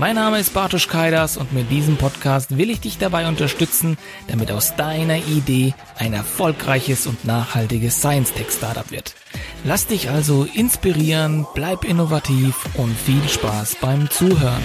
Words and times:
Mein 0.00 0.14
Name 0.14 0.38
ist 0.38 0.54
Bartosz 0.54 0.86
Kaidas 0.86 1.36
und 1.36 1.52
mit 1.52 1.72
diesem 1.72 1.96
Podcast 1.96 2.56
will 2.56 2.70
ich 2.70 2.78
dich 2.78 2.98
dabei 2.98 3.26
unterstützen, 3.26 3.98
damit 4.28 4.52
aus 4.52 4.76
deiner 4.76 5.16
Idee 5.16 5.74
ein 5.96 6.12
erfolgreiches 6.12 7.08
und 7.08 7.24
nachhaltiges 7.24 7.96
Science-Tech-Startup 7.98 8.92
wird. 8.92 9.16
Lass 9.64 9.88
dich 9.88 10.08
also 10.08 10.46
inspirieren, 10.54 11.48
bleib 11.52 11.82
innovativ 11.82 12.54
und 12.74 12.96
viel 12.96 13.28
Spaß 13.28 13.78
beim 13.80 14.08
Zuhören. 14.08 14.62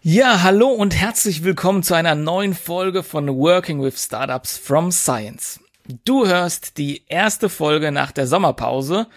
Ja, 0.00 0.42
hallo 0.42 0.68
und 0.68 0.98
herzlich 0.98 1.44
willkommen 1.44 1.82
zu 1.82 1.92
einer 1.92 2.14
neuen 2.14 2.54
Folge 2.54 3.02
von 3.02 3.28
Working 3.28 3.82
with 3.82 4.02
Startups 4.02 4.56
from 4.56 4.90
Science. 4.90 5.60
Du 6.04 6.26
hörst 6.26 6.78
die 6.78 7.02
erste 7.08 7.48
Folge 7.48 7.90
nach 7.92 8.12
der 8.12 8.26
Sommerpause 8.26 9.08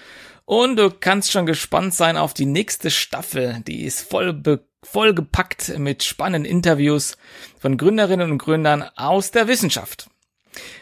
und 0.45 0.77
du 0.77 0.91
kannst 0.91 1.31
schon 1.31 1.45
gespannt 1.45 1.93
sein 1.93 2.17
auf 2.17 2.33
die 2.33 2.45
nächste 2.45 2.91
Staffel. 2.91 3.61
Die 3.67 3.83
ist 3.83 4.01
voll, 4.01 4.33
be 4.33 4.63
voll 4.83 5.15
gepackt 5.15 5.79
mit 5.79 6.03
spannenden 6.03 6.49
Interviews 6.49 7.17
von 7.59 7.75
Gründerinnen 7.75 8.31
und 8.31 8.37
Gründern 8.37 8.83
aus 8.95 9.31
der 9.31 9.47
Wissenschaft. 9.47 10.07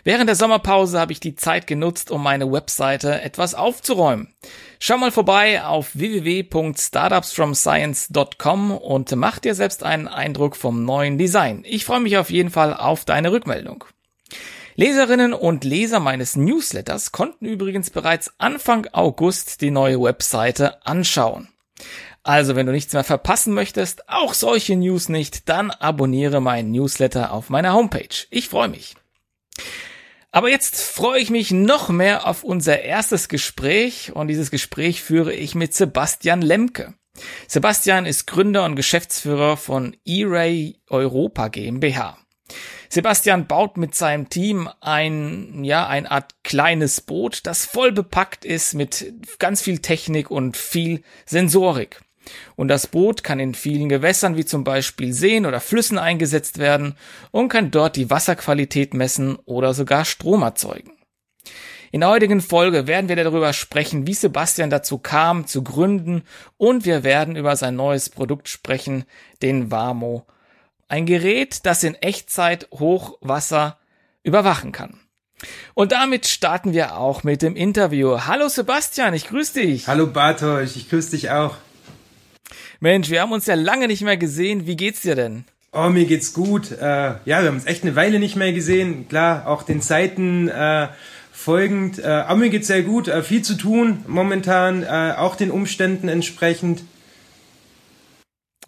Während 0.03 0.27
der 0.27 0.35
Sommerpause 0.35 0.99
habe 0.99 1.13
ich 1.13 1.19
die 1.19 1.33
Zeit 1.35 1.67
genutzt, 1.67 2.09
um 2.11 2.21
meine 2.21 2.51
Webseite 2.51 3.21
etwas 3.21 3.55
aufzuräumen. 3.55 4.33
Schau 4.79 4.97
mal 4.97 5.11
vorbei 5.11 5.63
auf 5.63 5.95
www.startupsfromscience.com 5.95 8.71
und 8.71 9.15
mach 9.15 9.39
dir 9.39 9.55
selbst 9.55 9.83
einen 9.83 10.09
Eindruck 10.09 10.57
vom 10.57 10.83
neuen 10.83 11.17
Design. 11.17 11.63
Ich 11.65 11.85
freue 11.85 12.01
mich 12.01 12.17
auf 12.17 12.29
jeden 12.29 12.49
Fall 12.49 12.75
auf 12.75 13.05
deine 13.05 13.31
Rückmeldung. 13.31 13.85
Leserinnen 14.75 15.33
und 15.33 15.63
Leser 15.63 15.99
meines 15.99 16.35
Newsletters 16.35 17.11
konnten 17.11 17.45
übrigens 17.45 17.89
bereits 17.89 18.33
Anfang 18.39 18.87
August 18.91 19.61
die 19.61 19.71
neue 19.71 20.01
Webseite 20.01 20.85
anschauen. 20.85 21.49
Also, 22.23 22.55
wenn 22.55 22.65
du 22.65 22.71
nichts 22.71 22.93
mehr 22.93 23.03
verpassen 23.03 23.53
möchtest, 23.53 24.07
auch 24.09 24.33
solche 24.33 24.75
News 24.77 25.09
nicht, 25.09 25.49
dann 25.49 25.71
abonniere 25.71 26.39
meinen 26.39 26.71
Newsletter 26.71 27.33
auf 27.33 27.49
meiner 27.49 27.73
Homepage. 27.73 28.25
Ich 28.29 28.47
freue 28.47 28.69
mich. 28.69 28.95
Aber 30.31 30.49
jetzt 30.49 30.81
freue 30.81 31.19
ich 31.19 31.29
mich 31.29 31.51
noch 31.51 31.89
mehr 31.89 32.25
auf 32.25 32.43
unser 32.43 32.81
erstes 32.81 33.27
Gespräch 33.27 34.13
und 34.15 34.29
dieses 34.29 34.49
Gespräch 34.49 35.03
führe 35.03 35.33
ich 35.33 35.53
mit 35.53 35.75
Sebastian 35.75 36.41
Lemke. 36.41 36.95
Sebastian 37.47 38.07
ist 38.07 38.25
Gründer 38.25 38.65
und 38.65 38.75
Geschäftsführer 38.75 39.57
von 39.57 39.95
E-Ray 40.05 40.79
Europa 40.89 41.49
GmbH. 41.49 42.17
Sebastian 42.93 43.47
baut 43.47 43.75
mit 43.77 43.95
seinem 43.95 44.29
Team 44.29 44.69
ein, 44.79 45.63
ja, 45.63 45.87
eine 45.87 46.11
Art 46.11 46.35
kleines 46.43 47.01
Boot, 47.01 47.39
das 47.47 47.65
voll 47.65 47.91
bepackt 47.91 48.45
ist 48.45 48.75
mit 48.75 49.11
ganz 49.39 49.63
viel 49.63 49.79
Technik 49.79 50.29
und 50.29 50.55
viel 50.55 51.01
Sensorik. 51.25 52.01
Und 52.55 52.67
das 52.67 52.85
Boot 52.85 53.23
kann 53.23 53.39
in 53.39 53.55
vielen 53.55 53.89
Gewässern 53.89 54.37
wie 54.37 54.45
zum 54.45 54.63
Beispiel 54.63 55.11
Seen 55.11 55.47
oder 55.47 55.59
Flüssen 55.59 55.97
eingesetzt 55.97 56.59
werden 56.59 56.95
und 57.31 57.49
kann 57.49 57.71
dort 57.71 57.95
die 57.95 58.11
Wasserqualität 58.11 58.93
messen 58.93 59.37
oder 59.45 59.73
sogar 59.73 60.05
Strom 60.05 60.43
erzeugen. 60.43 60.91
In 61.91 62.01
der 62.01 62.11
heutigen 62.11 62.41
Folge 62.41 62.85
werden 62.85 63.09
wir 63.09 63.15
darüber 63.15 63.53
sprechen, 63.53 64.05
wie 64.05 64.13
Sebastian 64.13 64.69
dazu 64.69 64.99
kam, 64.99 65.47
zu 65.47 65.63
gründen 65.63 66.21
und 66.57 66.85
wir 66.85 67.03
werden 67.03 67.37
über 67.37 67.55
sein 67.55 67.75
neues 67.75 68.11
Produkt 68.11 68.49
sprechen, 68.49 69.05
den 69.41 69.71
Warmo 69.71 70.27
ein 70.87 71.05
Gerät, 71.05 71.65
das 71.65 71.83
in 71.83 71.95
Echtzeit 71.95 72.67
Hochwasser 72.71 73.77
überwachen 74.23 74.71
kann. 74.71 74.99
Und 75.73 75.91
damit 75.91 76.27
starten 76.27 76.73
wir 76.73 76.97
auch 76.97 77.23
mit 77.23 77.41
dem 77.41 77.55
Interview. 77.55 78.19
Hallo 78.25 78.47
Sebastian, 78.47 79.13
ich 79.13 79.27
grüße 79.27 79.59
dich. 79.59 79.87
Hallo 79.87 80.07
Bartosz, 80.07 80.75
ich 80.75 80.89
grüße 80.89 81.11
dich 81.11 81.31
auch. 81.31 81.55
Mensch, 82.79 83.09
wir 83.09 83.21
haben 83.21 83.31
uns 83.31 83.45
ja 83.45 83.55
lange 83.55 83.87
nicht 83.87 84.01
mehr 84.01 84.17
gesehen. 84.17 84.67
Wie 84.67 84.75
geht's 84.75 85.01
dir 85.01 85.15
denn? 85.15 85.45
Oh, 85.71 85.89
mir 85.89 86.05
geht's 86.05 86.33
gut. 86.33 86.71
Äh, 86.71 86.83
ja, 86.83 87.21
wir 87.25 87.47
haben 87.47 87.55
uns 87.55 87.65
echt 87.65 87.83
eine 87.83 87.95
Weile 87.95 88.19
nicht 88.19 88.35
mehr 88.35 88.53
gesehen. 88.53 89.07
Klar, 89.07 89.47
auch 89.47 89.63
den 89.63 89.81
Zeiten 89.81 90.47
äh, 90.49 90.89
folgend. 91.31 91.99
Äh, 91.99 92.07
aber 92.07 92.35
mir 92.35 92.49
geht's 92.49 92.67
sehr 92.67 92.83
gut. 92.83 93.07
Äh, 93.07 93.23
viel 93.23 93.41
zu 93.41 93.55
tun 93.55 94.03
momentan, 94.07 94.83
äh, 94.83 95.13
auch 95.17 95.35
den 95.35 95.49
Umständen 95.49 96.09
entsprechend. 96.09 96.83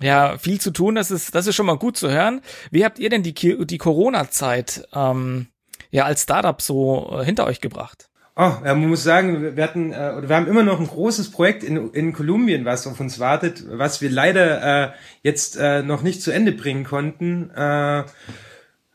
Ja, 0.01 0.37
viel 0.37 0.59
zu 0.59 0.71
tun, 0.71 0.95
das 0.95 1.11
ist, 1.11 1.35
das 1.35 1.47
ist 1.47 1.55
schon 1.55 1.65
mal 1.65 1.77
gut 1.77 1.97
zu 1.97 2.09
hören. 2.09 2.41
Wie 2.71 2.83
habt 2.83 2.99
ihr 2.99 3.09
denn 3.09 3.23
die, 3.23 3.33
die 3.33 3.77
Corona-Zeit 3.77 4.87
ähm, 4.93 5.47
ja 5.91 6.05
als 6.05 6.23
Startup 6.23 6.61
so 6.61 7.19
äh, 7.19 7.25
hinter 7.25 7.45
euch 7.45 7.61
gebracht? 7.61 8.09
Oh, 8.37 8.51
ja, 8.65 8.75
man 8.75 8.89
muss 8.89 9.03
sagen, 9.03 9.55
wir 9.55 9.63
hatten, 9.63 9.93
äh, 9.93 10.27
wir 10.27 10.35
haben 10.35 10.47
immer 10.47 10.63
noch 10.63 10.81
ein 10.81 10.87
großes 10.87 11.31
Projekt 11.31 11.63
in, 11.63 11.91
in 11.91 12.11
Kolumbien, 12.11 12.65
was 12.65 12.85
auf 12.85 12.99
uns 12.99 13.17
wartet, 13.19 13.63
was 13.69 14.01
wir 14.01 14.09
leider 14.09 14.87
äh, 14.87 14.91
jetzt 15.23 15.55
äh, 15.55 15.83
noch 15.83 16.01
nicht 16.01 16.21
zu 16.21 16.31
Ende 16.31 16.51
bringen 16.51 16.83
konnten. 16.83 17.49
Äh, 17.51 18.03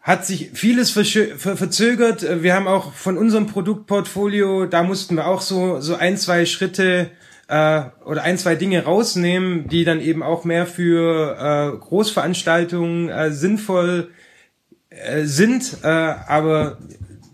hat 0.03 0.27
sich 0.27 0.51
vieles 0.53 0.91
ver 0.91 1.05
verzögert. 1.05 2.43
Wir 2.43 2.55
haben 2.55 2.67
auch 2.67 2.93
von 2.93 3.17
unserem 3.17 3.47
Produktportfolio, 3.47 4.67
da 4.67 4.83
mussten 4.83 5.17
wir 5.17 5.27
auch 5.27 5.41
so, 5.41 5.81
so 5.81 5.95
ein, 5.95 6.17
zwei 6.17 6.45
Schritte 6.47 7.11
äh, 7.51 7.91
oder 8.05 8.23
ein, 8.23 8.39
zwei 8.39 8.55
Dinge 8.55 8.85
rausnehmen, 8.85 9.67
die 9.69 9.85
dann 9.85 10.01
eben 10.01 10.23
auch 10.23 10.45
mehr 10.45 10.67
für 10.67 11.37
äh, 11.75 11.79
Großveranstaltungen 11.79 13.09
äh, 13.09 13.33
sinnvoll 13.33 14.13
äh, 14.89 15.25
sind. 15.25 15.79
Äh, 15.83 15.89
aber 15.89 16.79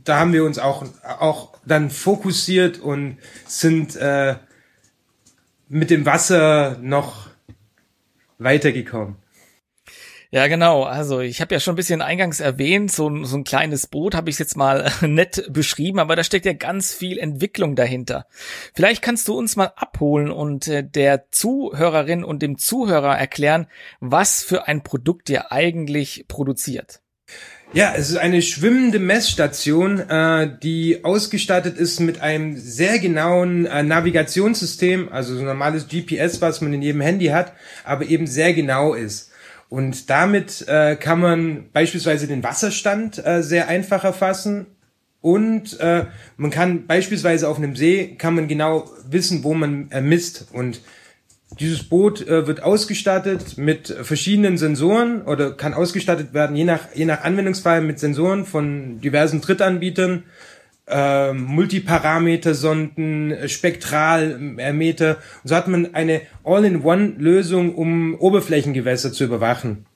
da 0.04 0.18
haben 0.18 0.32
wir 0.32 0.44
uns 0.44 0.58
auch, 0.58 0.86
auch 1.18 1.58
dann 1.66 1.90
fokussiert 1.90 2.78
und 2.78 3.18
sind 3.46 3.94
äh, 3.96 4.36
mit 5.68 5.90
dem 5.90 6.06
Wasser 6.06 6.78
noch 6.80 7.28
weitergekommen. 8.38 9.16
Ja, 10.30 10.48
genau. 10.48 10.82
Also 10.82 11.20
ich 11.20 11.40
habe 11.40 11.54
ja 11.54 11.60
schon 11.60 11.74
ein 11.74 11.76
bisschen 11.76 12.02
eingangs 12.02 12.40
erwähnt, 12.40 12.90
so, 12.90 13.24
so 13.24 13.36
ein 13.36 13.44
kleines 13.44 13.86
Boot 13.86 14.14
habe 14.14 14.30
ich 14.30 14.38
jetzt 14.38 14.56
mal 14.56 14.90
nett 15.02 15.46
beschrieben, 15.52 15.98
aber 15.98 16.16
da 16.16 16.24
steckt 16.24 16.46
ja 16.46 16.52
ganz 16.52 16.92
viel 16.92 17.18
Entwicklung 17.18 17.76
dahinter. 17.76 18.26
Vielleicht 18.74 19.02
kannst 19.02 19.28
du 19.28 19.38
uns 19.38 19.56
mal 19.56 19.72
abholen 19.76 20.30
und 20.30 20.68
äh, 20.68 20.82
der 20.82 21.30
Zuhörerin 21.30 22.24
und 22.24 22.42
dem 22.42 22.58
Zuhörer 22.58 23.16
erklären, 23.16 23.66
was 24.00 24.42
für 24.42 24.66
ein 24.66 24.82
Produkt 24.82 25.30
ihr 25.30 25.52
eigentlich 25.52 26.26
produziert. 26.28 27.00
Ja, 27.72 27.94
es 27.96 28.10
ist 28.10 28.16
eine 28.16 28.42
schwimmende 28.42 29.00
Messstation, 29.00 29.98
äh, 29.98 30.56
die 30.62 31.04
ausgestattet 31.04 31.76
ist 31.76 32.00
mit 32.00 32.20
einem 32.20 32.56
sehr 32.56 32.98
genauen 33.00 33.66
äh, 33.66 33.82
Navigationssystem, 33.82 35.08
also 35.10 35.34
so 35.34 35.40
ein 35.40 35.46
normales 35.46 35.88
GPS, 35.88 36.40
was 36.40 36.60
man 36.60 36.72
in 36.72 36.82
jedem 36.82 37.00
Handy 37.00 37.26
hat, 37.26 37.52
aber 37.84 38.06
eben 38.06 38.26
sehr 38.26 38.54
genau 38.54 38.94
ist. 38.94 39.32
Und 39.68 40.10
damit 40.10 40.66
äh, 40.68 40.96
kann 40.96 41.20
man 41.20 41.70
beispielsweise 41.72 42.26
den 42.26 42.42
Wasserstand 42.42 43.24
äh, 43.24 43.42
sehr 43.42 43.68
einfach 43.68 44.04
erfassen. 44.04 44.66
Und 45.20 45.80
äh, 45.80 46.06
man 46.36 46.50
kann 46.50 46.86
beispielsweise 46.86 47.48
auf 47.48 47.56
einem 47.58 47.74
See 47.74 48.14
kann 48.16 48.34
man 48.34 48.46
genau 48.46 48.88
wissen, 49.08 49.42
wo 49.42 49.54
man 49.54 49.90
äh, 49.90 50.00
misst. 50.00 50.46
Und 50.52 50.80
dieses 51.58 51.84
Boot 51.84 52.26
äh, 52.26 52.46
wird 52.46 52.62
ausgestattet 52.62 53.56
mit 53.56 53.88
verschiedenen 53.88 54.58
Sensoren 54.58 55.22
oder 55.22 55.52
kann 55.52 55.74
ausgestattet 55.74 56.34
werden 56.34 56.56
je 56.56 56.64
nach 56.64 56.94
je 56.94 57.04
nach 57.04 57.22
Anwendungsfall 57.22 57.80
mit 57.80 57.98
Sensoren 57.98 58.44
von 58.44 59.00
diversen 59.00 59.40
Drittanbietern 59.40 60.24
äh, 60.86 61.32
Multiparameter-Sonden, 61.32 63.48
Spektralmeter. 63.48 65.16
Und 65.42 65.48
so 65.48 65.56
hat 65.56 65.68
man 65.68 65.94
eine 65.94 66.20
All-in-One-Lösung, 66.44 67.74
um 67.74 68.14
Oberflächengewässer 68.14 69.12
zu 69.12 69.24
überwachen. 69.24 69.86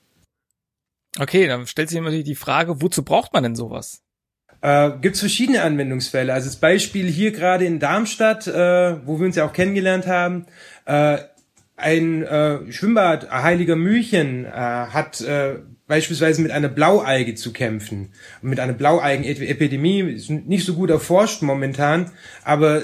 Okay, 1.19 1.47
dann 1.47 1.67
stellt 1.67 1.89
sich 1.89 1.97
immer 1.97 2.11
die 2.11 2.35
Frage, 2.35 2.81
wozu 2.81 3.03
braucht 3.03 3.33
man 3.33 3.43
denn 3.43 3.55
sowas? 3.55 4.01
Äh, 4.61 4.91
Gibt 5.01 5.17
verschiedene 5.17 5.63
Anwendungsfälle. 5.63 6.33
Also 6.33 6.47
das 6.47 6.57
Beispiel 6.57 7.07
hier 7.07 7.31
gerade 7.31 7.65
in 7.65 7.79
Darmstadt, 7.79 8.47
äh, 8.47 9.05
wo 9.05 9.19
wir 9.19 9.25
uns 9.25 9.35
ja 9.35 9.45
auch 9.45 9.53
kennengelernt 9.53 10.07
haben, 10.07 10.45
äh, 10.85 11.17
ein 11.75 12.23
äh, 12.23 12.71
Schwimmbad 12.71 13.31
Heiliger 13.31 13.75
Mühlchen 13.75 14.45
äh, 14.45 14.49
hat 14.49 15.19
äh, 15.21 15.55
beispielsweise 15.91 16.41
mit 16.41 16.51
einer 16.51 16.69
Blaualge 16.69 17.35
zu 17.35 17.51
kämpfen. 17.51 18.13
mit 18.41 18.61
einer 18.61 18.71
Blaualgenepidemie 18.71 19.99
ist 19.99 20.29
nicht 20.29 20.65
so 20.65 20.75
gut 20.75 20.89
erforscht 20.89 21.41
momentan, 21.41 22.11
aber 22.45 22.81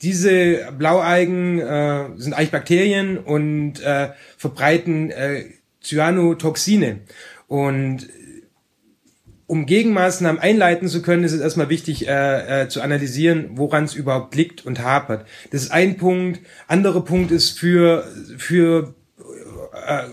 diese 0.00 0.72
Blaualgen 0.78 1.58
äh, 1.58 2.04
sind 2.14 2.34
eigentlich 2.34 2.52
Bakterien 2.52 3.18
und 3.18 3.82
äh, 3.82 4.10
verbreiten 4.38 5.10
äh, 5.10 5.46
Cyanotoxine. 5.82 7.00
Und 7.48 8.08
um 9.48 9.66
Gegenmaßnahmen 9.66 10.40
einleiten 10.40 10.86
zu 10.86 11.02
können, 11.02 11.24
ist 11.24 11.32
es 11.32 11.40
erstmal 11.40 11.68
wichtig 11.68 12.06
äh, 12.06 12.62
äh, 12.62 12.68
zu 12.68 12.80
analysieren, 12.80 13.50
woran 13.54 13.82
es 13.82 13.94
überhaupt 13.96 14.36
liegt 14.36 14.64
und 14.64 14.84
hapert. 14.84 15.26
Das 15.50 15.62
ist 15.62 15.72
ein 15.72 15.96
Punkt. 15.96 16.38
Anderer 16.68 17.04
Punkt 17.04 17.32
ist 17.32 17.58
für 17.58 18.06
für 18.38 18.94
äh, 19.72 20.04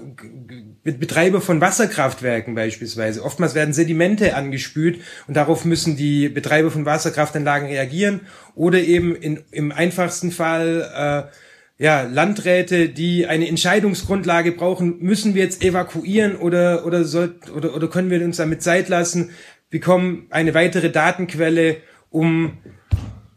Betreiber 0.83 1.39
von 1.39 1.62
Wasserkraftwerken 1.62 2.56
beispielsweise. 2.56 3.24
Oftmals 3.24 3.56
werden 3.56 3.74
Sedimente 3.74 4.35
angespült 4.35 5.00
und 5.27 5.35
darauf 5.38 5.63
müssen 5.63 5.95
die 5.95 6.27
Betreiber 6.27 6.71
von 6.71 6.85
Wasserkraftanlagen 6.85 7.69
reagieren 7.69 8.21
oder 8.53 8.80
eben 8.80 9.15
in, 9.15 9.41
im 9.51 9.71
einfachsten 9.71 10.31
Fall 10.31 11.30
äh, 11.30 11.83
ja, 11.83 12.03
Landräte, 12.03 12.89
die 12.89 13.27
eine 13.27 13.47
Entscheidungsgrundlage 13.47 14.51
brauchen, 14.51 15.00
müssen 15.00 15.35
wir 15.35 15.44
jetzt 15.44 15.63
evakuieren 15.63 16.35
oder, 16.35 16.85
oder, 16.85 17.03
soll, 17.06 17.35
oder, 17.56 17.75
oder 17.75 17.88
können 17.88 18.09
wir 18.09 18.24
uns 18.24 18.38
damit 18.38 18.62
Zeit 18.62 18.89
lassen, 18.89 19.31
bekommen 19.69 20.27
eine 20.30 20.53
weitere 20.53 20.91
Datenquelle, 20.91 21.77
um 22.09 22.57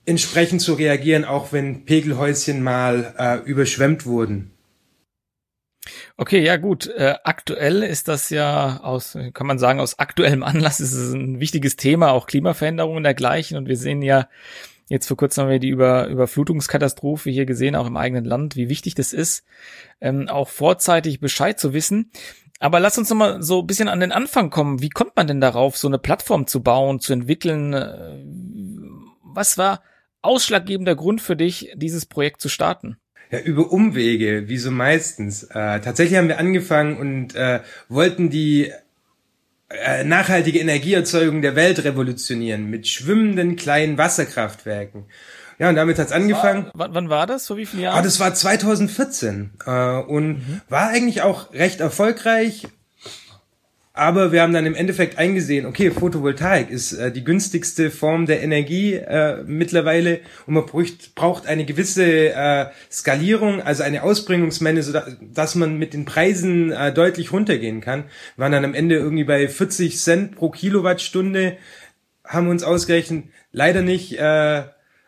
entsprechend 0.04 0.60
zu 0.60 0.75
reagieren, 0.75 1.25
auch 1.25 1.52
wenn 1.52 1.84
Pegelhäuschen 1.84 2.62
mal 2.62 3.14
äh, 3.19 3.48
überschwemmt 3.48 4.04
wurden. 4.04 4.52
Okay, 6.19 6.43
ja 6.43 6.57
gut. 6.57 6.87
Äh, 6.87 7.17
aktuell 7.25 7.83
ist 7.83 8.09
das 8.09 8.31
ja 8.31 8.81
aus, 8.81 9.19
kann 9.35 9.47
man 9.47 9.59
sagen, 9.59 9.81
aus 9.81 9.99
aktuellem 9.99 10.43
Anlass 10.43 10.81
ist 10.81 10.95
es 10.95 11.13
ein 11.13 11.41
wichtiges 11.41 11.77
Thema, 11.77 12.13
auch 12.13 12.27
Klimaveränderungen 12.27 13.03
dergleichen. 13.03 13.59
Und 13.59 13.69
wir 13.69 13.77
sehen 13.77 14.01
ja, 14.01 14.29
jetzt 14.89 15.09
vor 15.09 15.19
kurzem 15.19 15.45
haben 15.45 15.51
wir 15.51 15.59
die 15.59 15.69
Über 15.69 16.07
Überflutungskatastrophe 16.07 17.29
hier 17.29 17.45
gesehen, 17.45 17.77
auch 17.77 17.87
im 17.87 17.99
eigenen 17.99 18.25
Land, 18.25 18.57
wie 18.57 18.71
wichtig 18.71 18.95
das 18.95 19.13
ist, 19.13 19.45
ähm, 20.01 20.29
auch 20.29 20.49
vorzeitig 20.49 21.21
Bescheid 21.21 21.61
zu 21.61 21.75
wissen. 21.75 22.11
Aber 22.61 22.81
lass 22.81 22.97
uns 22.97 23.11
noch 23.11 23.17
mal 23.19 23.43
so 23.43 23.61
ein 23.61 23.67
bisschen 23.67 23.89
an 23.89 24.01
den 24.01 24.13
Anfang 24.13 24.49
kommen. 24.49 24.81
Wie 24.81 24.89
kommt 24.89 25.17
man 25.17 25.27
denn 25.27 25.43
darauf, 25.43 25.77
so 25.77 25.87
eine 25.87 25.99
Plattform 25.99 26.47
zu 26.47 26.63
bauen, 26.63 26.99
zu 26.99 27.13
entwickeln? 27.13 27.75
Äh, 27.75 28.25
was 29.23 29.59
war 29.59 29.83
ausschlaggebender 30.23 30.97
Grund 30.97 31.21
für 31.21 31.37
dich, 31.37 31.73
dieses 31.77 32.07
Projekt 32.07 32.41
zu 32.41 32.49
starten? 32.49 32.97
Ja, 33.31 33.40
über 33.40 33.73
Umwege, 33.73 34.49
wie 34.49 34.58
so 34.58 34.70
meistens. 34.70 35.44
Äh, 35.44 35.81
tatsächlich 35.81 36.17
haben 36.17 36.28
wir 36.28 36.38
angefangen 36.38 36.96
und 36.96 37.34
äh, 37.34 37.61
wollten 37.88 38.31
die 38.31 38.73
äh, 39.69 40.05
nachhaltige 40.05 40.61
Energieerzeugung 40.61 41.43
der 41.43 41.56
Welt 41.56 41.82
revolutionieren 41.84 42.70
mit 42.70 42.87
schwimmenden 42.87 43.56
kleinen 43.56 43.99
Wasserkraftwerken. 43.99 45.06
Ja, 45.58 45.70
und 45.70 45.75
damit 45.75 45.99
hat's 45.99 46.12
angefangen. 46.12 46.70
War, 46.75 46.94
wann 46.94 47.08
war 47.08 47.26
das? 47.26 47.46
Vor 47.46 47.56
wie 47.56 47.67
vielen 47.67 47.84
Jahren? 47.84 47.99
Ah, 47.99 48.02
das 48.02 48.20
war 48.20 48.34
2014 48.34 49.52
äh, 49.64 49.96
und 50.00 50.29
mhm. 50.34 50.61
war 50.69 50.88
eigentlich 50.88 51.22
auch 51.22 51.52
recht 51.52 51.81
erfolgreich 51.81 52.69
aber 53.96 54.31
wir 54.31 54.43
haben 54.43 54.52
dann 54.52 54.66
im 54.66 54.75
Endeffekt 54.75 55.16
eingesehen, 55.16 55.64
okay, 55.64 55.90
Photovoltaik 55.90 56.69
ist 56.69 56.93
äh, 56.93 57.10
die 57.10 57.25
günstigste 57.25 57.90
Form 57.90 58.26
der 58.26 58.43
Energie 58.43 58.93
äh, 58.93 59.43
mittlerweile. 59.46 60.20
Und 60.46 60.52
man 60.52 60.66
braucht, 60.66 61.14
braucht 61.14 61.46
eine 61.46 61.64
gewisse 61.64 62.04
äh, 62.04 62.66
Skalierung, 62.93 63.62
also 63.62 63.82
eine 63.82 64.02
Ausbringungsmenge, 64.02 64.82
so 64.82 64.93
dass 65.32 65.54
man 65.54 65.78
mit 65.78 65.94
den 65.94 66.04
Preisen 66.04 66.72
äh, 66.72 66.93
deutlich 66.93 67.32
runtergehen 67.32 67.81
kann. 67.81 68.04
Wir 68.37 68.43
waren 68.43 68.52
dann 68.52 68.66
am 68.66 68.75
Ende 68.75 68.96
irgendwie 68.96 69.25
bei 69.25 69.48
40 69.48 69.98
Cent 69.98 70.37
pro 70.37 70.50
Kilowattstunde, 70.50 71.56
haben 72.22 72.48
uns 72.48 72.64
ausgerechnet, 72.64 73.25
leider 73.50 73.81
nicht 73.81 74.19
äh, 74.19 74.64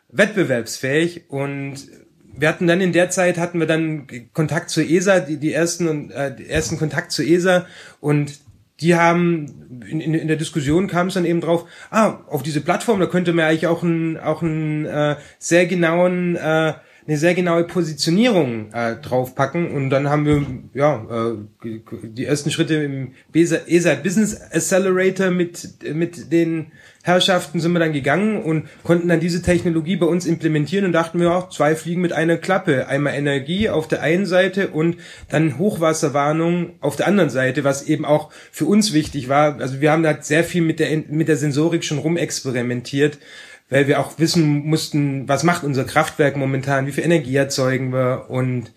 wettbewerbsfähig. 0.09 1.29
Und 1.29 1.89
wir 2.35 2.49
hatten 2.49 2.67
dann 2.67 2.81
in 2.81 2.95
der 2.95 3.11
Zeit 3.11 3.37
hatten 3.37 3.61
wir 3.61 3.67
dann 3.67 4.07
Kontakt 4.33 4.71
zur 4.71 4.85
ESA, 4.85 5.21
die, 5.21 5.37
die 5.37 5.53
ersten 5.53 6.11
äh, 6.11 6.35
die 6.35 6.49
ersten 6.49 6.79
Kontakt 6.79 7.13
zur 7.13 7.27
ESA 7.27 7.67
und 8.01 8.48
die 8.81 8.95
haben 8.95 9.83
in, 9.89 10.01
in, 10.01 10.15
in 10.15 10.29
der 10.29 10.37
Diskussion 10.37 10.87
kam 10.87 11.09
es 11.09 11.15
dann 11.15 11.25
eben 11.25 11.41
drauf, 11.41 11.67
ah, 11.91 12.21
auf 12.29 12.43
diese 12.43 12.61
Plattform, 12.61 13.01
da 13.01 13.07
könnte 13.07 13.33
man 13.33 13.47
eigentlich 13.47 13.67
auch 13.67 13.83
einen 13.83 14.17
auch 14.19 14.43
einen 14.43 14.87
äh, 14.87 15.17
sehr 15.39 15.67
genauen 15.67 16.37
äh, 16.37 16.75
eine 17.09 17.17
sehr 17.17 17.35
genaue 17.35 17.65
Positionierung 17.65 18.71
äh, 18.73 18.97
draufpacken. 18.97 19.71
Und 19.71 19.89
dann 19.89 20.11
haben 20.11 20.27
wir 20.27 20.45
ja 20.75 21.33
äh, 21.65 21.79
die 22.03 22.27
ersten 22.27 22.51
Schritte 22.51 22.75
im 22.75 23.13
ESA 23.33 23.95
Business 23.95 24.39
Accelerator 24.53 25.31
mit 25.31 25.83
mit 25.95 26.31
den 26.31 26.73
Herrschaften 27.09 27.59
sind 27.59 27.73
wir 27.73 27.81
dann 27.81 27.93
gegangen 27.93 28.43
und 28.43 28.69
konnten 28.85 29.09
dann 29.09 29.19
diese 29.19 29.43
Technologie 29.43 29.97
bei 29.97 30.07
uns 30.07 30.27
implementieren 30.27 30.85
und 30.85 30.93
dachten 30.93 31.19
wir 31.19 31.35
auch, 31.35 31.49
zwei 31.49 31.75
Fliegen 31.75 32.01
mit 32.01 32.13
einer 32.13 32.37
Klappe. 32.37 32.87
Einmal 32.87 33.15
Energie 33.15 33.69
auf 33.69 33.89
der 33.89 34.03
einen 34.03 34.27
Seite 34.27 34.69
und 34.69 34.99
dann 35.29 35.59
Hochwasserwarnung 35.59 36.75
auf 36.81 36.95
der 36.95 37.09
anderen 37.09 37.31
Seite, 37.31 37.65
was 37.65 37.83
eben 37.83 38.05
auch 38.05 38.31
für 38.53 38.67
uns 38.67 38.93
wichtig 38.93 39.29
war. 39.29 39.61
Also 39.61 39.81
wir 39.81 39.91
haben 39.91 40.05
da 40.05 40.23
sehr 40.23 40.45
viel 40.45 40.63
mit 40.63 40.79
der, 40.79 40.97
mit 41.09 41.27
der 41.27 41.37
Sensorik 41.37 41.83
schon 41.83 41.99
rumexperimentiert, 41.99 43.19
weil 43.71 43.89
wir 43.89 43.99
auch 43.99 44.19
wissen 44.19 44.67
mussten, 44.67 45.29
was 45.29 45.43
macht 45.43 45.65
unser 45.65 45.85
Kraftwerk 45.85 46.37
momentan, 46.37 46.87
wie 46.87 46.93
viel 46.93 47.05
Energie 47.05 47.35
erzeugen 47.35 47.93
wir 47.93 48.27
und 48.29 48.73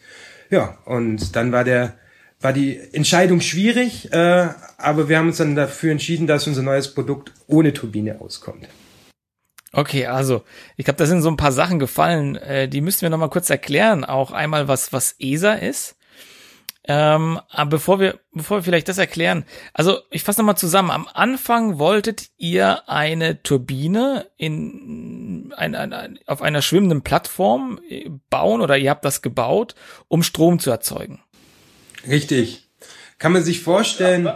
ja, 0.50 0.78
und 0.86 1.36
dann 1.36 1.52
war 1.52 1.64
der 1.64 1.94
war 2.42 2.54
die 2.54 2.80
Entscheidung 2.94 3.42
schwierig, 3.42 4.12
äh, 4.12 4.50
aber 4.78 5.10
wir 5.10 5.18
haben 5.18 5.28
uns 5.28 5.38
dann 5.38 5.56
dafür 5.56 5.92
entschieden, 5.92 6.28
dass 6.28 6.48
unser 6.48 6.64
neues 6.64 6.94
Produkt 6.94 7.32
ohne 7.48 7.74
Turbine 7.74 8.20
auskommt. 8.20 8.68
Okay, 9.74 10.08
also 10.08 10.44
ich 10.76 10.86
glaube, 10.86 10.98
da 10.98 11.06
sind 11.06 11.22
so 11.22 11.30
ein 11.30 11.38
paar 11.38 11.54
Sachen 11.54 11.80
gefallen, 11.80 12.36
äh, 12.36 12.68
die 12.68 12.82
müssten 12.82 13.04
wir 13.04 13.10
noch 13.10 13.18
mal 13.18 13.30
kurz 13.30 13.50
erklären. 13.50 14.04
Auch 14.04 14.32
einmal, 14.32 14.68
was 14.68 14.92
was 14.92 15.16
ESA 15.20 15.54
ist. 15.54 15.96
Ähm, 16.84 17.40
aber 17.50 17.70
bevor 17.70 18.00
wir, 18.00 18.20
bevor 18.34 18.58
wir 18.58 18.64
vielleicht 18.64 18.90
das 18.90 18.98
erklären, 18.98 19.46
also 19.74 20.00
ich 20.10 20.24
fasse 20.24 20.42
nochmal 20.42 20.58
zusammen. 20.58 20.90
Am 20.90 21.08
Anfang 21.14 21.78
wolltet 21.78 22.32
ihr 22.38 22.90
eine 22.90 23.44
Turbine 23.44 24.28
in 24.36 25.54
ein, 25.56 25.76
ein, 25.76 25.94
ein, 25.94 26.20
auf 26.26 26.42
einer 26.42 26.64
schwimmenden 26.64 27.04
Plattform 27.04 27.80
äh, 27.88 28.10
bauen 28.30 28.62
oder 28.62 28.78
ihr 28.78 28.90
habt 28.90 29.06
das 29.06 29.22
gebaut, 29.22 29.76
um 30.08 30.24
Strom 30.24 30.58
zu 30.58 30.72
erzeugen. 30.72 31.22
Richtig. 32.08 32.68
Kann 33.20 33.34
man 33.34 33.44
sich 33.44 33.62
vorstellen, 33.62 34.30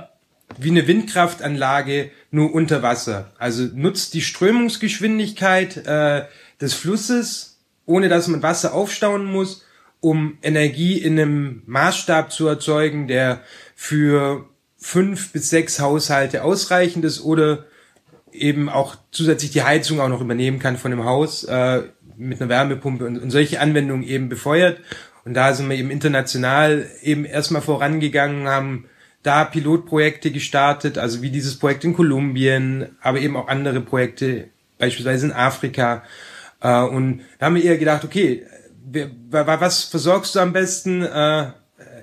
wie 0.58 0.70
eine 0.70 0.88
Windkraftanlage 0.88 2.12
nur 2.32 2.54
unter 2.54 2.84
Wasser. 2.84 3.32
Also 3.38 3.64
nutzt 3.74 4.14
die 4.14 4.22
Strömungsgeschwindigkeit 4.22 5.86
äh, 5.86 6.25
des 6.62 6.74
Flusses, 6.74 7.60
ohne 7.86 8.10
dass 8.10 8.28
man 8.28 8.44
Wasser 8.44 8.74
aufstauen 8.74 9.25
muss, 9.25 9.63
um 10.00 10.38
Energie 10.44 10.98
in 10.98 11.20
einem 11.20 11.63
Maßstab 11.66 12.32
zu 12.32 12.48
erzeugen, 12.48 13.08
der 13.08 13.42
für 13.75 14.48
fünf 14.78 15.32
bis 15.32 15.50
sechs 15.50 15.80
Haushalte 15.80 16.44
ausreichend 16.44 17.06
ist 17.06 17.22
oder 17.22 17.66
eben 18.32 18.70
auch 18.70 18.96
zusätzlich 19.12 19.51
die 19.51 19.63
Heizung 19.63 20.00
auch 20.00 20.10
noch 20.10 20.22
übernehmen 20.22 20.60
kann 20.60 20.78
von 20.78 20.92
dem 20.92 21.06
Haus 21.06 21.44
äh, 21.46 21.84
mit 22.18 22.39
einer 22.39 22.50
Wärmepumpe 22.50 23.06
und, 23.06 23.18
und 23.18 23.32
solche 23.32 23.60
Anwendungen 23.60 24.04
eben 24.04 24.30
befeuert. 24.30 24.80
Und 25.25 25.34
da 25.34 25.53
sind 25.53 25.70
wir 25.70 25.75
eben 25.75 25.89
international 25.89 26.88
eben 27.01 27.25
erstmal 27.25 27.62
vorangegangen, 27.62 28.48
haben 28.48 28.86
da 29.24 29.44
Pilotprojekte 29.44 30.32
gestartet, 30.32 31.00
also 31.00 31.24
wie 31.24 31.32
dieses 31.32 31.58
Projekt 31.58 31.84
in 31.84 31.94
Kolumbien, 31.94 32.89
aber 33.01 33.20
eben 33.20 33.36
auch 33.36 33.48
andere 33.48 33.82
Projekte, 33.82 34.50
beispielsweise 34.77 35.25
in 35.25 35.32
Afrika. 35.34 36.03
Äh, 36.62 36.82
und 36.84 37.22
da 37.39 37.48
haben 37.48 37.55
wir 37.55 37.63
eher 37.63 37.77
gedacht, 37.77 38.05
okay, 38.05 38.46
was 39.32 39.84
versorgst 39.86 40.36
du 40.36 40.39
am 40.39 40.53
besten? 40.53 41.01
Äh, 41.01 41.51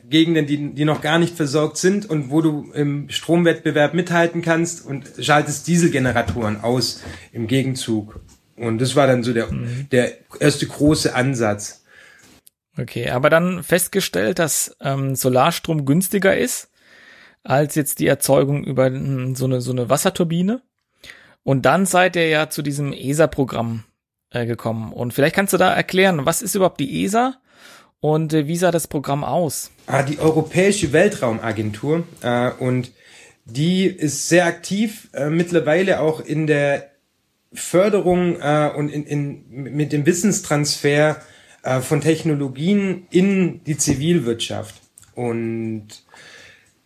Gegenden, 0.08 0.46
die, 0.46 0.74
die 0.74 0.84
noch 0.84 1.00
gar 1.00 1.18
nicht 1.18 1.36
versorgt 1.36 1.78
sind 1.78 2.08
und 2.08 2.30
wo 2.30 2.42
du 2.42 2.70
im 2.74 3.08
Stromwettbewerb 3.08 3.94
mithalten 3.94 4.42
kannst 4.42 4.84
und 4.84 5.06
schaltest 5.20 5.66
Dieselgeneratoren 5.66 6.60
aus 6.60 7.02
im 7.32 7.46
Gegenzug. 7.46 8.20
Und 8.56 8.80
das 8.80 8.94
war 8.94 9.06
dann 9.06 9.22
so 9.22 9.32
der, 9.32 9.50
mhm. 9.50 9.86
der 9.90 10.12
erste 10.38 10.66
große 10.66 11.14
Ansatz. 11.14 11.81
Okay, 12.78 13.10
aber 13.10 13.28
dann 13.28 13.62
festgestellt, 13.62 14.38
dass 14.38 14.76
ähm, 14.80 15.14
Solarstrom 15.14 15.84
günstiger 15.84 16.36
ist 16.36 16.70
als 17.44 17.74
jetzt 17.74 17.98
die 17.98 18.06
Erzeugung 18.06 18.64
über 18.64 18.86
hm, 18.86 19.34
so 19.34 19.44
eine 19.44 19.60
so 19.60 19.72
eine 19.72 19.88
Wasserturbine. 19.88 20.62
Und 21.42 21.62
dann 21.66 21.86
seid 21.86 22.16
ihr 22.16 22.28
ja 22.28 22.50
zu 22.50 22.62
diesem 22.62 22.92
ESA-Programm 22.92 23.84
äh, 24.30 24.46
gekommen. 24.46 24.92
Und 24.92 25.12
vielleicht 25.12 25.34
kannst 25.34 25.52
du 25.52 25.58
da 25.58 25.74
erklären, 25.74 26.24
was 26.24 26.40
ist 26.40 26.54
überhaupt 26.54 26.78
die 26.78 27.04
ESA 27.04 27.34
und 28.00 28.32
äh, 28.32 28.46
wie 28.46 28.56
sah 28.56 28.70
das 28.70 28.86
Programm 28.86 29.24
aus? 29.24 29.70
Ah, 29.86 30.02
die 30.02 30.18
Europäische 30.18 30.92
Weltraumagentur 30.92 32.04
äh, 32.22 32.50
und 32.52 32.92
die 33.44 33.86
ist 33.86 34.28
sehr 34.28 34.46
aktiv 34.46 35.08
äh, 35.12 35.28
mittlerweile 35.28 36.00
auch 36.00 36.20
in 36.20 36.46
der 36.46 36.90
Förderung 37.52 38.40
äh, 38.40 38.70
und 38.74 38.88
in, 38.88 39.04
in, 39.04 39.44
mit 39.50 39.92
dem 39.92 40.06
Wissenstransfer 40.06 41.16
äh, 41.62 41.80
von 41.80 42.00
Technologien 42.00 43.06
in 43.10 43.62
die 43.64 43.76
Zivilwirtschaft. 43.76 44.74
Und 45.14 45.88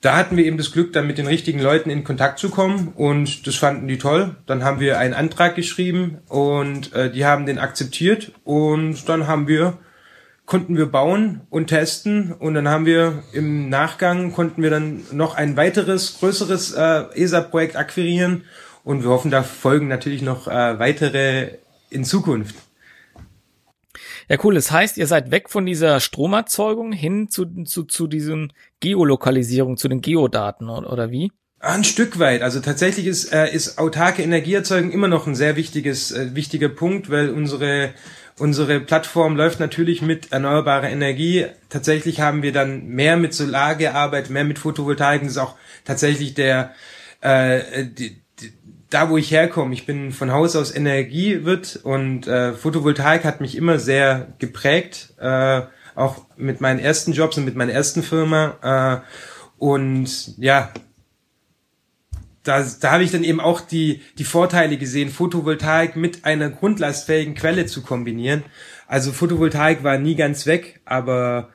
da 0.01 0.17
hatten 0.17 0.37
wir 0.37 0.45
eben 0.45 0.59
das 0.59 0.73
Glück, 0.73 0.93
dann 0.93 1.07
mit 1.07 1.19
den 1.19 1.27
richtigen 1.27 1.61
Leuten 1.61 1.91
in 1.91 2.05
Kontakt 2.05 2.39
zu 2.39 2.51
kommen 2.51 2.93
und 2.95 3.47
das 3.47 3.57
fanden 3.57 3.89
die 3.89 3.99
toll. 3.99 4.37
Dann 4.47 4.63
haben 4.63 4.79
wir 4.79 4.99
einen 4.99 5.15
Antrag 5.15 5.57
geschrieben 5.57 6.19
und 6.29 6.93
äh, 6.93 7.11
die 7.11 7.25
haben 7.25 7.47
den 7.47 7.59
akzeptiert 7.59 8.33
und 8.45 9.09
dann 9.09 9.27
haben 9.27 9.49
wir 9.49 9.79
konnten 10.45 10.77
wir 10.77 10.87
bauen 10.87 11.41
und 11.51 11.67
testen 11.67 12.33
und 12.33 12.55
dann 12.55 12.69
haben 12.69 12.87
wir 12.87 13.25
im 13.33 13.69
Nachgang 13.69 14.33
konnten 14.33 14.63
wir 14.63 14.71
dann 14.71 15.03
noch 15.11 15.35
ein 15.35 15.57
weiteres 15.57 16.21
größeres 16.21 16.73
äh, 16.73 17.05
ESA-Projekt 17.15 17.75
akquirieren 17.75 18.45
und 18.85 19.03
wir 19.03 19.11
hoffen, 19.11 19.33
da 19.33 19.43
folgen 19.43 19.89
natürlich 19.89 20.23
noch 20.23 20.47
äh, 20.47 20.79
weitere 20.79 21.59
in 21.91 22.05
Zukunft. 22.05 22.55
Ja, 24.29 24.39
cool. 24.43 24.55
Das 24.55 24.71
heißt, 24.71 24.97
ihr 24.97 25.07
seid 25.07 25.31
weg 25.31 25.49
von 25.49 25.67
dieser 25.67 26.01
Stromerzeugung 26.01 26.93
hin 26.93 27.29
zu, 27.29 27.45
zu, 27.65 27.85
zu 27.85 28.07
diesen 28.07 28.53
Geolokalisierung, 28.81 29.77
zu 29.77 29.89
den 29.89 30.01
Geodaten 30.01 30.69
oder, 30.69 31.11
wie? 31.11 31.31
Ein 31.61 31.85
Stück 31.85 32.19
weit. 32.19 32.43
Also 32.43 32.61
tatsächlich 32.61 33.07
ist, 33.07 33.33
äh, 33.33 33.53
ist 33.53 33.79
autarke 33.79 34.23
Energieerzeugung 34.23 34.91
immer 34.91 35.09
noch 35.09 35.27
ein 35.27 35.35
sehr 35.35 35.57
wichtiges, 35.57 36.13
äh, 36.13 36.35
wichtiger 36.35 36.69
Punkt, 36.69 37.09
weil 37.09 37.31
unsere, 37.31 37.95
unsere 38.39 38.81
Plattform 38.81 39.37
läuft 39.37 39.59
natürlich 39.61 40.03
mit 40.03 40.33
erneuerbarer 40.33 40.91
Energie. 40.91 41.47
Tatsächlich 41.71 42.21
haben 42.21 42.43
wir 42.43 42.53
dann 42.53 42.87
mehr 42.89 43.17
mit 43.17 43.33
Solar 43.33 43.75
gearbeitet, 43.75 44.31
mehr 44.31 44.45
mit 44.45 44.59
Photovoltaik. 44.59 45.23
Das 45.23 45.33
ist 45.33 45.39
auch 45.39 45.55
tatsächlich 45.85 46.35
der, 46.35 46.75
äh, 47.21 47.87
die, 47.87 48.21
da 48.91 49.11
wo 49.11 49.17
ich 49.17 49.31
herkomme. 49.31 49.75
Ich 49.75 49.87
bin 49.87 50.13
von 50.13 50.33
Haus 50.33 50.57
aus 50.57 50.75
Energiewirt 50.75 51.81
und 51.83 52.27
äh, 52.27 52.53
Photovoltaik 52.53 53.25
hat 53.25 53.41
mich 53.41 53.57
immer 53.57 53.79
sehr 53.79 54.35
geprägt, 54.39 55.15
äh, 55.19 55.63
auch 55.95 56.27
mit 56.37 56.61
meinen 56.61 56.79
ersten 56.79 57.13
Jobs 57.13 57.37
und 57.39 57.45
mit 57.45 57.57
meiner 57.57 57.73
ersten 57.73 58.03
Firma. 58.03 59.03
Äh, 59.03 59.07
und 59.59 60.39
ja, 60.39 60.73
da, 62.45 62.65
da 62.81 62.93
habe 62.93 63.03
ich 63.03 63.11
dann 63.11 63.25
eben 63.25 63.41
auch 63.41 63.61
die, 63.61 64.03
die 64.19 64.25
Vorteile 64.25 64.77
gesehen, 64.77 65.11
Photovoltaik 65.11 65.97
mit 65.97 66.25
einer 66.25 66.51
grundlastfähigen 66.51 67.35
Quelle 67.35 67.67
zu 67.67 67.83
kombinieren. 67.83 68.45
Also 68.87 69.11
Photovoltaik 69.13 69.83
war 69.83 69.99
nie 69.99 70.15
ganz 70.15 70.47
weg, 70.47 70.81
aber 70.85 71.49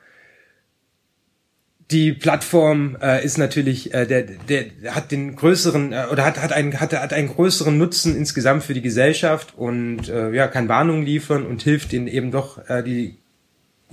die 1.92 2.12
Plattform 2.12 2.96
äh, 3.00 3.24
ist 3.24 3.38
natürlich, 3.38 3.92
äh, 3.92 4.06
der, 4.06 4.22
der 4.22 4.94
hat 4.94 5.12
den 5.12 5.36
größeren 5.36 5.92
äh, 5.92 6.06
oder 6.10 6.24
hat, 6.24 6.40
hat, 6.40 6.52
einen, 6.52 6.80
hat, 6.80 6.92
hat 6.92 7.12
einen 7.12 7.28
größeren 7.28 7.76
Nutzen 7.76 8.16
insgesamt 8.16 8.64
für 8.64 8.74
die 8.74 8.82
Gesellschaft 8.82 9.54
und 9.56 10.08
äh, 10.08 10.32
ja, 10.32 10.48
kann 10.48 10.68
Warnungen 10.68 11.04
liefern 11.04 11.46
und 11.46 11.62
hilft 11.62 11.92
ihnen 11.92 12.08
eben 12.08 12.30
doch 12.30 12.68
äh, 12.68 12.82
die 12.82 13.18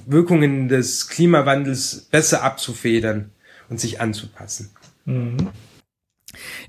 Wirkungen 0.05 0.69
des 0.69 1.09
Klimawandels 1.09 2.07
besser 2.09 2.43
abzufedern 2.43 3.31
und 3.69 3.79
sich 3.79 3.99
anzupassen. 3.99 4.71
Mhm. 5.05 5.49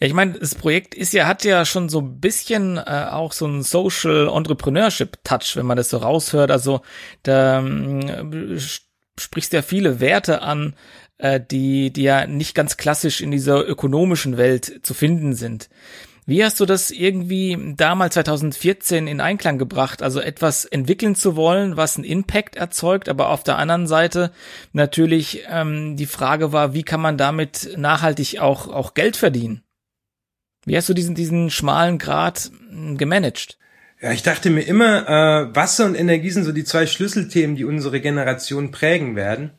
Ja, 0.00 0.06
ich 0.06 0.14
meine, 0.14 0.32
das 0.32 0.54
Projekt 0.54 0.94
ist 0.94 1.12
ja, 1.12 1.26
hat 1.26 1.44
ja 1.44 1.64
schon 1.64 1.88
so 1.88 2.00
ein 2.00 2.18
bisschen 2.18 2.78
äh, 2.78 3.06
auch 3.10 3.32
so 3.32 3.46
ein 3.46 3.62
Social 3.62 4.28
Entrepreneurship 4.28 5.22
Touch, 5.22 5.54
wenn 5.54 5.66
man 5.66 5.76
das 5.76 5.90
so 5.90 5.99
raushört. 5.99 6.50
Also 6.50 6.80
da 7.22 7.64
äh, 7.64 8.58
sprichst 9.18 9.52
ja 9.52 9.62
viele 9.62 10.00
Werte 10.00 10.42
an, 10.42 10.75
äh, 11.20 11.40
die, 11.40 11.92
die 11.92 12.02
ja 12.02 12.26
nicht 12.26 12.54
ganz 12.54 12.76
klassisch 12.76 13.20
in 13.20 13.30
dieser 13.30 13.66
ökonomischen 13.66 14.36
Welt 14.36 14.80
zu 14.82 14.94
finden 14.94 15.34
sind. 15.34 15.68
Wie 16.26 16.44
hast 16.44 16.60
du 16.60 16.66
das 16.66 16.90
irgendwie 16.90 17.74
damals 17.76 18.14
2014 18.14 19.06
in 19.06 19.20
Einklang 19.20 19.58
gebracht? 19.58 20.02
Also 20.02 20.20
etwas 20.20 20.64
entwickeln 20.64 21.14
zu 21.14 21.34
wollen, 21.34 21.76
was 21.76 21.96
einen 21.96 22.04
Impact 22.04 22.56
erzeugt, 22.56 23.08
aber 23.08 23.30
auf 23.30 23.42
der 23.42 23.58
anderen 23.58 23.86
Seite 23.86 24.30
natürlich 24.72 25.44
ähm, 25.48 25.96
die 25.96 26.06
Frage 26.06 26.52
war, 26.52 26.72
wie 26.72 26.84
kann 26.84 27.00
man 27.00 27.16
damit 27.16 27.74
nachhaltig 27.76 28.38
auch, 28.38 28.68
auch 28.68 28.94
Geld 28.94 29.16
verdienen? 29.16 29.62
Wie 30.64 30.76
hast 30.76 30.88
du 30.88 30.94
diesen, 30.94 31.14
diesen 31.14 31.50
schmalen 31.50 31.98
Grad 31.98 32.50
hm, 32.68 32.96
gemanagt? 32.96 33.58
Ja, 34.00 34.12
ich 34.12 34.22
dachte 34.22 34.50
mir 34.50 34.62
immer, 34.62 35.08
äh, 35.08 35.54
Wasser 35.54 35.84
und 35.84 35.94
Energie 35.94 36.30
sind 36.30 36.44
so 36.44 36.52
die 36.52 36.64
zwei 36.64 36.86
Schlüsselthemen, 36.86 37.56
die 37.56 37.64
unsere 37.64 38.00
Generation 38.00 38.70
prägen 38.70 39.14
werden. 39.16 39.50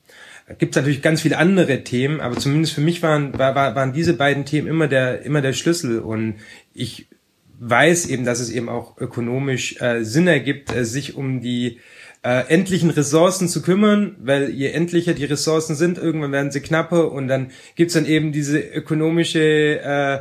Gibt 0.58 0.76
es 0.76 0.76
natürlich 0.76 1.02
ganz 1.02 1.22
viele 1.22 1.38
andere 1.38 1.84
Themen, 1.84 2.22
aber 2.22 2.38
zumindest 2.38 2.74
für 2.74 2.82
mich 2.82 3.02
waren, 3.02 3.38
war, 3.38 3.56
waren 3.56 3.94
diese 3.94 4.14
beiden 4.14 4.46
Themen 4.46 4.68
immer 4.68 4.88
der, 4.88 5.24
immer 5.24 5.42
der 5.42 5.54
Schlüssel. 5.54 6.00
Und 6.00 6.36
ich 6.74 7.08
weiß 7.60 8.08
eben, 8.08 8.26
dass 8.26 8.40
es 8.40 8.50
eben 8.50 8.70
auch 8.70 8.98
ökonomisch 9.00 9.80
äh, 9.82 10.04
Sinn 10.04 10.28
ergibt, 10.28 10.76
äh, 10.76 10.84
sich 10.84 11.16
um 11.16 11.42
die 11.42 11.80
äh, 12.24 12.48
endlichen 12.48 12.90
Ressourcen 12.90 13.48
zu 13.48 13.62
kümmern, 13.62 14.16
weil 14.20 14.50
je 14.50 14.68
endlicher 14.68 15.14
die 15.14 15.26
Ressourcen 15.26 15.76
sind, 15.76 15.98
irgendwann 15.98 16.32
werden 16.32 16.52
sie 16.52 16.62
knapper 16.62 17.12
und 17.12 17.28
dann 17.28 17.52
gibt's 17.76 17.94
dann 17.94 18.06
eben 18.06 18.32
diese 18.32 18.60
ökonomische 18.60 19.40
äh, 19.80 20.20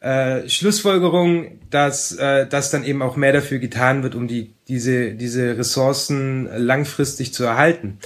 äh, 0.00 0.48
Schlussfolgerung, 0.48 1.58
dass, 1.70 2.12
äh, 2.12 2.46
dass 2.46 2.70
dann 2.70 2.84
eben 2.84 3.02
auch 3.02 3.16
mehr 3.16 3.32
dafür 3.32 3.58
getan 3.58 4.02
wird, 4.02 4.14
um 4.14 4.28
die, 4.28 4.54
diese, 4.68 5.14
diese 5.14 5.58
Ressourcen 5.58 6.48
langfristig 6.56 7.34
zu 7.34 7.44
erhalten. 7.44 7.98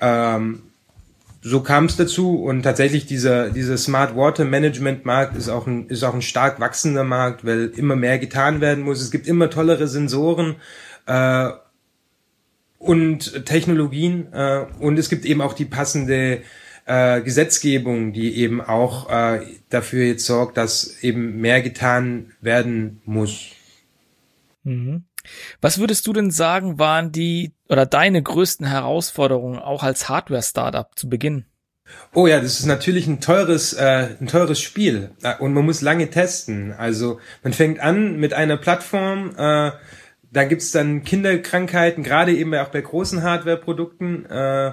Ähm, 0.00 0.62
so 1.48 1.60
kam 1.60 1.84
es 1.84 1.96
dazu 1.96 2.42
und 2.42 2.62
tatsächlich 2.62 3.06
dieser, 3.06 3.50
dieser 3.50 3.76
Smart 3.76 4.16
Water 4.16 4.44
Management 4.44 5.04
Markt 5.04 5.36
ist 5.36 5.48
auch 5.48 5.68
ein, 5.68 5.86
ist 5.88 6.02
auch 6.02 6.14
ein 6.14 6.22
stark 6.22 6.58
wachsender 6.58 7.04
Markt, 7.04 7.44
weil 7.44 7.66
immer 7.76 7.94
mehr 7.94 8.18
getan 8.18 8.60
werden 8.60 8.82
muss. 8.82 9.00
Es 9.00 9.12
gibt 9.12 9.28
immer 9.28 9.48
tollere 9.48 9.86
Sensoren, 9.86 10.56
äh, 11.06 11.50
und 12.78 13.46
Technologien 13.46 14.32
äh, 14.32 14.66
und 14.80 14.98
es 14.98 15.08
gibt 15.08 15.24
eben 15.24 15.40
auch 15.40 15.54
die 15.54 15.64
passende 15.64 16.42
äh, 16.84 17.20
Gesetzgebung, 17.22 18.12
die 18.12 18.36
eben 18.36 18.60
auch 18.60 19.10
äh, 19.10 19.40
dafür 19.70 20.04
jetzt 20.04 20.26
sorgt, 20.26 20.56
dass 20.56 21.02
eben 21.02 21.40
mehr 21.40 21.62
getan 21.62 22.32
werden 22.40 23.00
muss. 23.04 23.50
Mhm. 24.62 25.04
Was 25.60 25.78
würdest 25.78 26.06
du 26.06 26.12
denn 26.12 26.30
sagen, 26.30 26.78
waren 26.78 27.12
die 27.12 27.52
oder 27.68 27.86
deine 27.86 28.22
größten 28.22 28.66
Herausforderungen 28.66 29.58
auch 29.58 29.82
als 29.82 30.08
Hardware-Startup 30.08 30.90
zu 30.96 31.08
Beginn? 31.08 31.44
Oh 32.12 32.26
ja, 32.26 32.40
das 32.40 32.58
ist 32.58 32.66
natürlich 32.66 33.06
ein 33.06 33.20
teures, 33.20 33.72
äh, 33.72 34.08
ein 34.20 34.26
teures 34.26 34.60
Spiel 34.60 35.10
äh, 35.22 35.36
und 35.38 35.52
man 35.52 35.64
muss 35.64 35.82
lange 35.82 36.10
testen. 36.10 36.72
Also 36.72 37.20
man 37.42 37.52
fängt 37.52 37.80
an 37.80 38.16
mit 38.16 38.34
einer 38.34 38.56
Plattform, 38.56 39.30
äh, 39.36 39.70
da 40.32 40.44
gibt's 40.44 40.72
dann 40.72 41.04
Kinderkrankheiten, 41.04 42.02
gerade 42.02 42.34
eben 42.34 42.54
auch 42.54 42.68
bei 42.68 42.80
großen 42.80 43.22
Hardware-Produkten. 43.22 44.26
Äh, 44.26 44.72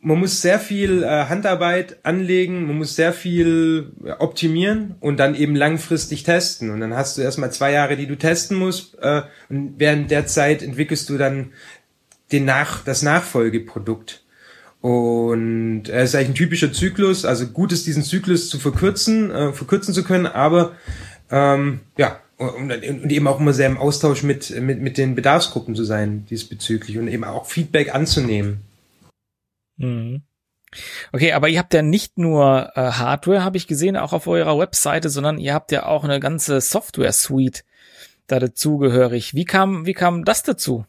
man 0.00 0.18
muss 0.18 0.42
sehr 0.42 0.60
viel 0.60 1.02
äh, 1.02 1.06
Handarbeit 1.06 1.96
anlegen, 2.04 2.66
man 2.66 2.76
muss 2.76 2.94
sehr 2.94 3.14
viel 3.14 3.92
optimieren 4.18 4.96
und 5.00 5.18
dann 5.18 5.34
eben 5.34 5.56
langfristig 5.56 6.24
testen. 6.24 6.70
Und 6.70 6.80
dann 6.80 6.94
hast 6.94 7.16
du 7.16 7.22
erstmal 7.22 7.50
zwei 7.52 7.72
Jahre, 7.72 7.96
die 7.96 8.06
du 8.06 8.16
testen 8.16 8.58
musst. 8.58 8.98
Äh, 9.00 9.22
und 9.48 9.74
während 9.78 10.10
der 10.10 10.26
Zeit 10.26 10.62
entwickelst 10.62 11.08
du 11.08 11.16
dann 11.16 11.52
den 12.32 12.44
Nach 12.44 12.84
das 12.84 13.02
Nachfolgeprodukt. 13.02 14.22
Und 14.80 15.88
es 15.88 16.10
ist 16.10 16.14
eigentlich 16.14 16.28
ein 16.28 16.34
typischer 16.34 16.72
Zyklus. 16.72 17.24
Also 17.24 17.46
gut 17.46 17.72
ist, 17.72 17.86
diesen 17.86 18.02
Zyklus 18.02 18.50
zu 18.50 18.58
verkürzen, 18.58 19.30
äh, 19.30 19.52
verkürzen 19.52 19.94
zu 19.94 20.04
können, 20.04 20.26
aber 20.26 20.72
ähm, 21.30 21.80
ja, 21.96 22.20
und, 22.36 22.70
und 22.70 23.10
eben 23.10 23.26
auch 23.26 23.40
immer 23.40 23.52
sehr 23.52 23.68
im 23.68 23.78
Austausch 23.78 24.22
mit, 24.22 24.50
mit, 24.60 24.80
mit 24.80 24.98
den 24.98 25.14
Bedarfsgruppen 25.14 25.74
zu 25.74 25.84
sein 25.84 26.26
diesbezüglich 26.26 26.98
und 26.98 27.08
eben 27.08 27.24
auch 27.24 27.46
Feedback 27.46 27.94
anzunehmen. 27.94 28.60
Mhm. 29.76 30.22
Okay, 31.12 31.32
aber 31.32 31.48
ihr 31.48 31.60
habt 31.60 31.72
ja 31.72 31.82
nicht 31.82 32.18
nur 32.18 32.72
äh, 32.74 32.80
Hardware, 32.80 33.44
habe 33.44 33.56
ich 33.56 33.66
gesehen, 33.66 33.96
auch 33.96 34.12
auf 34.12 34.26
eurer 34.26 34.58
Webseite, 34.58 35.08
sondern 35.08 35.38
ihr 35.38 35.54
habt 35.54 35.70
ja 35.72 35.86
auch 35.86 36.04
eine 36.04 36.18
ganze 36.18 36.60
Software-Suite 36.60 37.64
da 38.26 38.40
dazugehörig. 38.40 39.34
Wie 39.34 39.44
kam, 39.44 39.86
wie 39.86 39.94
kam 39.94 40.24
das 40.24 40.42
dazu? 40.42 40.84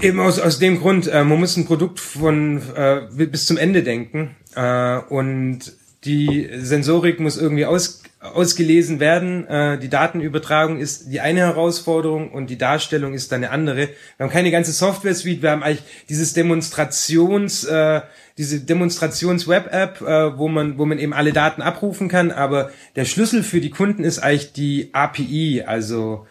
Eben 0.00 0.20
aus, 0.20 0.38
aus 0.38 0.58
dem 0.58 0.80
Grund, 0.80 1.06
äh, 1.06 1.24
man 1.24 1.38
muss 1.38 1.56
ein 1.56 1.66
Produkt 1.66 2.00
von 2.00 2.62
äh, 2.74 3.02
bis 3.26 3.46
zum 3.46 3.56
Ende 3.56 3.82
denken 3.82 4.36
äh, 4.54 4.98
und 4.98 5.72
die 6.04 6.50
Sensorik 6.56 7.20
muss 7.20 7.36
irgendwie 7.36 7.66
aus, 7.66 8.02
ausgelesen 8.20 8.98
werden. 8.98 9.46
Äh, 9.46 9.78
die 9.78 9.88
Datenübertragung 9.88 10.78
ist 10.78 11.12
die 11.12 11.20
eine 11.20 11.40
Herausforderung 11.40 12.32
und 12.32 12.50
die 12.50 12.58
Darstellung 12.58 13.14
ist 13.14 13.30
dann 13.30 13.44
eine 13.44 13.52
andere. 13.52 13.88
Wir 14.16 14.24
haben 14.24 14.30
keine 14.30 14.50
ganze 14.50 14.72
Software-Suite, 14.72 15.42
wir 15.42 15.50
haben 15.50 15.62
eigentlich 15.62 15.84
dieses 16.08 16.32
Demonstrations, 16.32 17.64
äh, 17.64 18.00
diese 18.38 18.60
Demonstrations-Web-App, 18.60 20.00
äh, 20.00 20.38
wo 20.38 20.48
man, 20.48 20.78
wo 20.78 20.86
man 20.86 20.98
eben 20.98 21.12
alle 21.12 21.32
Daten 21.32 21.62
abrufen 21.62 22.08
kann, 22.08 22.32
aber 22.32 22.70
der 22.96 23.04
Schlüssel 23.04 23.42
für 23.44 23.60
die 23.60 23.70
Kunden 23.70 24.02
ist 24.02 24.18
eigentlich 24.18 24.52
die 24.52 24.90
API, 24.92 25.62
also 25.64 26.26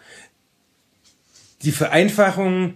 die 1.62 1.72
Vereinfachung 1.72 2.74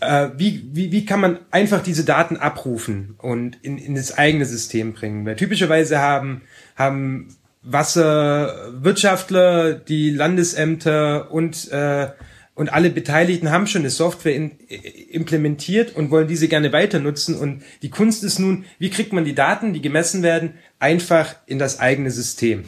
äh, 0.00 0.28
wie, 0.36 0.68
wie, 0.72 0.92
wie 0.92 1.06
kann 1.06 1.20
man 1.20 1.38
einfach 1.50 1.82
diese 1.82 2.04
Daten 2.04 2.36
abrufen 2.36 3.14
und 3.18 3.56
in, 3.62 3.78
in 3.78 3.94
das 3.94 4.16
eigene 4.16 4.44
System 4.44 4.92
bringen? 4.92 5.24
Weil 5.24 5.36
typischerweise 5.36 5.98
haben, 5.98 6.42
haben 6.76 7.28
Wasserwirtschaftler, 7.62 9.74
die 9.74 10.10
Landesämter 10.10 11.30
und, 11.30 11.70
äh, 11.72 12.10
und 12.54 12.72
alle 12.72 12.90
Beteiligten 12.90 13.50
haben 13.50 13.66
schon 13.66 13.82
eine 13.82 13.90
Software 13.90 14.34
in, 14.34 14.52
implementiert 15.10 15.96
und 15.96 16.10
wollen 16.10 16.28
diese 16.28 16.48
gerne 16.48 16.72
weiter 16.72 17.00
nutzen. 17.00 17.34
Und 17.34 17.62
die 17.82 17.90
Kunst 17.90 18.22
ist 18.22 18.38
nun, 18.38 18.64
wie 18.78 18.90
kriegt 18.90 19.12
man 19.12 19.24
die 19.24 19.34
Daten, 19.34 19.72
die 19.72 19.82
gemessen 19.82 20.22
werden, 20.22 20.54
einfach 20.78 21.36
in 21.46 21.58
das 21.58 21.80
eigene 21.80 22.10
System? 22.10 22.64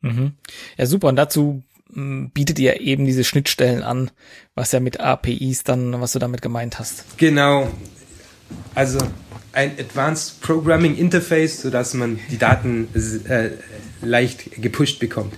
Mhm. 0.00 0.32
Ja, 0.76 0.86
super. 0.86 1.08
Und 1.08 1.16
dazu 1.16 1.62
bietet 1.94 2.58
ihr 2.58 2.80
eben 2.80 3.04
diese 3.04 3.24
Schnittstellen 3.24 3.82
an, 3.82 4.10
was 4.54 4.72
ja 4.72 4.80
mit 4.80 5.00
APIs 5.00 5.64
dann, 5.64 6.00
was 6.00 6.12
du 6.12 6.18
damit 6.18 6.42
gemeint 6.42 6.78
hast. 6.78 7.04
Genau. 7.18 7.68
Also 8.74 8.98
ein 9.52 9.72
Advanced 9.78 10.40
Programming 10.40 10.96
Interface, 10.96 11.60
sodass 11.60 11.94
man 11.94 12.18
die 12.30 12.38
Daten 12.38 12.88
äh, 13.28 13.50
leicht 14.00 14.62
gepusht 14.62 14.98
bekommt. 14.98 15.34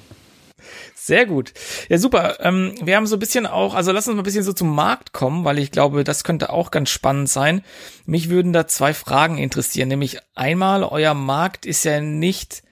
Sehr 0.95 1.27
gut. 1.27 1.53
Ja, 1.91 1.99
super. 1.99 2.39
Ähm, 2.41 2.77
wir 2.83 2.97
haben 2.97 3.07
so 3.07 3.17
ein 3.17 3.19
bisschen 3.19 3.47
auch, 3.47 3.75
also 3.75 3.93
lass 3.93 4.07
uns 4.09 4.15
mal 4.15 4.23
ein 4.23 4.25
bisschen 4.25 4.45
so 4.45 4.55
zum 4.55 4.75
Markt 4.75 5.13
kommen, 5.13 5.45
weil 5.45 5.59
ich 5.59 5.71
glaube, 5.71 6.03
das 6.03 6.25
könnte 6.25 6.51
auch 6.51 6.71
ganz 6.71 6.89
spannend 6.89 7.29
sein. 7.29 7.63
Mich 8.07 8.31
würden 8.31 8.55
da 8.55 8.67
zwei 8.67 8.95
Fragen 8.95 9.37
interessieren. 9.37 9.89
Nämlich 9.89 10.21
einmal, 10.35 10.83
euer 10.83 11.13
Markt 11.13 11.67
ist 11.67 11.85
ja 11.85 12.01
nicht 12.01 12.63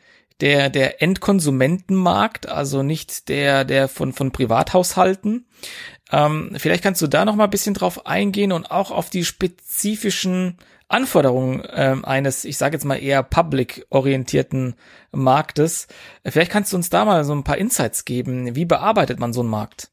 der, 0.40 0.70
der 0.70 1.02
Endkonsumentenmarkt, 1.02 2.48
also 2.48 2.82
nicht 2.82 3.28
der, 3.28 3.64
der 3.64 3.88
von, 3.88 4.12
von 4.12 4.32
Privathaushalten. 4.32 5.46
Ähm, 6.10 6.52
vielleicht 6.56 6.82
kannst 6.82 7.02
du 7.02 7.06
da 7.06 7.24
noch 7.24 7.36
mal 7.36 7.44
ein 7.44 7.50
bisschen 7.50 7.74
drauf 7.74 8.06
eingehen 8.06 8.52
und 8.52 8.70
auch 8.70 8.90
auf 8.90 9.10
die 9.10 9.24
spezifischen 9.24 10.58
Anforderungen 10.88 11.62
ähm, 11.72 12.04
eines, 12.04 12.44
ich 12.44 12.58
sage 12.58 12.76
jetzt 12.76 12.84
mal 12.84 12.96
eher 12.96 13.22
public-orientierten 13.22 14.74
Marktes. 15.10 15.86
Vielleicht 16.24 16.50
kannst 16.50 16.72
du 16.72 16.76
uns 16.76 16.90
da 16.90 17.04
mal 17.04 17.24
so 17.24 17.34
ein 17.34 17.44
paar 17.44 17.56
Insights 17.56 18.04
geben. 18.04 18.54
Wie 18.54 18.66
bearbeitet 18.66 19.18
man 19.18 19.32
so 19.32 19.40
einen 19.40 19.48
Markt? 19.48 19.92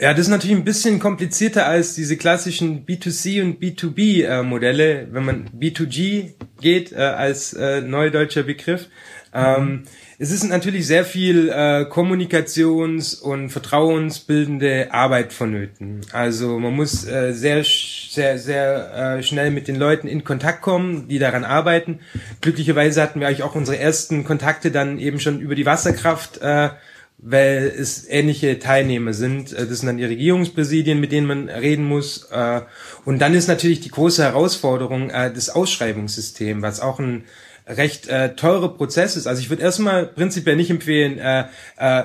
Ja, 0.00 0.14
das 0.14 0.20
ist 0.20 0.28
natürlich 0.28 0.56
ein 0.56 0.64
bisschen 0.64 0.98
komplizierter 0.98 1.66
als 1.66 1.94
diese 1.94 2.16
klassischen 2.16 2.86
B2C 2.86 3.42
und 3.42 3.60
B2B 3.60 4.24
äh, 4.24 4.42
Modelle, 4.42 5.08
wenn 5.10 5.26
man 5.26 5.50
B2G 5.50 6.30
geht 6.58 6.92
äh, 6.92 6.96
als 6.96 7.52
äh, 7.52 7.82
neudeutscher 7.82 8.44
Begriff. 8.44 8.88
Ähm, 9.32 9.84
es 10.18 10.32
ist 10.32 10.44
natürlich 10.44 10.86
sehr 10.86 11.04
viel 11.04 11.48
äh, 11.48 11.86
Kommunikations- 11.88 13.20
und 13.20 13.50
vertrauensbildende 13.50 14.88
Arbeit 14.92 15.32
vonnöten. 15.32 16.00
Also 16.12 16.58
man 16.58 16.74
muss 16.74 17.06
äh, 17.06 17.32
sehr, 17.32 17.64
sehr, 17.64 18.38
sehr 18.38 19.18
äh, 19.18 19.22
schnell 19.22 19.50
mit 19.50 19.68
den 19.68 19.76
Leuten 19.76 20.08
in 20.08 20.24
Kontakt 20.24 20.62
kommen, 20.62 21.08
die 21.08 21.18
daran 21.18 21.44
arbeiten. 21.44 22.00
Glücklicherweise 22.40 23.00
hatten 23.02 23.20
wir 23.20 23.28
eigentlich 23.28 23.44
auch 23.44 23.54
unsere 23.54 23.78
ersten 23.78 24.24
Kontakte 24.24 24.70
dann 24.70 24.98
eben 24.98 25.20
schon 25.20 25.40
über 25.40 25.54
die 25.54 25.66
Wasserkraft, 25.66 26.38
äh, 26.42 26.70
weil 27.22 27.72
es 27.78 28.08
ähnliche 28.08 28.58
Teilnehmer 28.58 29.12
sind. 29.12 29.52
Äh, 29.52 29.66
das 29.66 29.78
sind 29.78 29.86
dann 29.86 29.98
die 29.98 30.04
Regierungspräsidien, 30.04 30.98
mit 30.98 31.12
denen 31.12 31.28
man 31.28 31.48
reden 31.48 31.84
muss. 31.84 32.28
Äh, 32.32 32.62
und 33.04 33.20
dann 33.20 33.34
ist 33.34 33.46
natürlich 33.46 33.80
die 33.80 33.90
große 33.90 34.24
Herausforderung 34.24 35.10
äh, 35.10 35.32
das 35.32 35.50
Ausschreibungssystem, 35.50 36.62
was 36.62 36.80
auch 36.80 36.98
ein 36.98 37.24
recht 37.76 38.08
äh, 38.08 38.34
teure 38.34 38.74
Prozess 38.74 39.16
ist. 39.16 39.26
Also 39.26 39.40
ich 39.40 39.50
würde 39.50 39.62
erstmal 39.62 40.06
prinzipiell 40.06 40.56
nicht 40.56 40.70
empfehlen, 40.70 41.18
äh, 41.18 41.44
äh, 41.78 42.04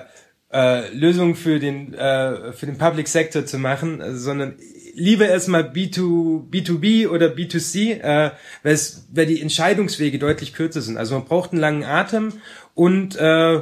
äh, 0.51 0.93
Lösungen 0.93 1.35
für 1.35 1.59
den 1.59 1.93
äh, 1.93 2.53
für 2.53 2.65
den 2.65 2.77
Public 2.77 3.07
Sector 3.07 3.45
zu 3.45 3.57
machen, 3.57 3.99
äh, 3.99 4.13
sondern 4.15 4.55
lieber 4.93 5.27
erstmal 5.27 5.63
B2, 5.63 6.49
B2B 6.49 7.07
oder 7.09 7.27
B2C, 7.27 7.99
äh, 7.99 8.31
weil, 8.63 8.73
es, 8.73 9.07
weil 9.11 9.25
die 9.25 9.41
Entscheidungswege 9.41 10.19
deutlich 10.19 10.53
kürzer 10.53 10.81
sind. 10.81 10.97
Also 10.97 11.15
man 11.15 11.25
braucht 11.25 11.51
einen 11.51 11.59
langen 11.59 11.83
Atem 11.83 12.33
und 12.73 13.15
äh, 13.17 13.61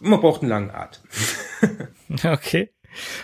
man 0.00 0.20
braucht 0.20 0.42
einen 0.42 0.50
langen 0.50 0.70
Atem. 0.70 1.02
okay. 2.32 2.70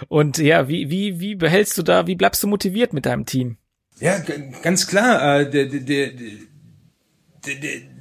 Und 0.08 0.38
ja, 0.38 0.68
wie, 0.68 0.90
wie, 0.90 1.20
wie 1.20 1.34
behältst 1.34 1.76
du 1.78 1.82
da, 1.82 2.06
wie 2.06 2.14
bleibst 2.14 2.42
du 2.42 2.46
motiviert 2.46 2.92
mit 2.92 3.06
deinem 3.06 3.26
Team? 3.26 3.56
Ja, 4.00 4.18
ganz 4.62 4.86
klar. 4.86 5.40
Äh, 5.40 5.50
der, 5.50 5.66
der, 5.66 6.10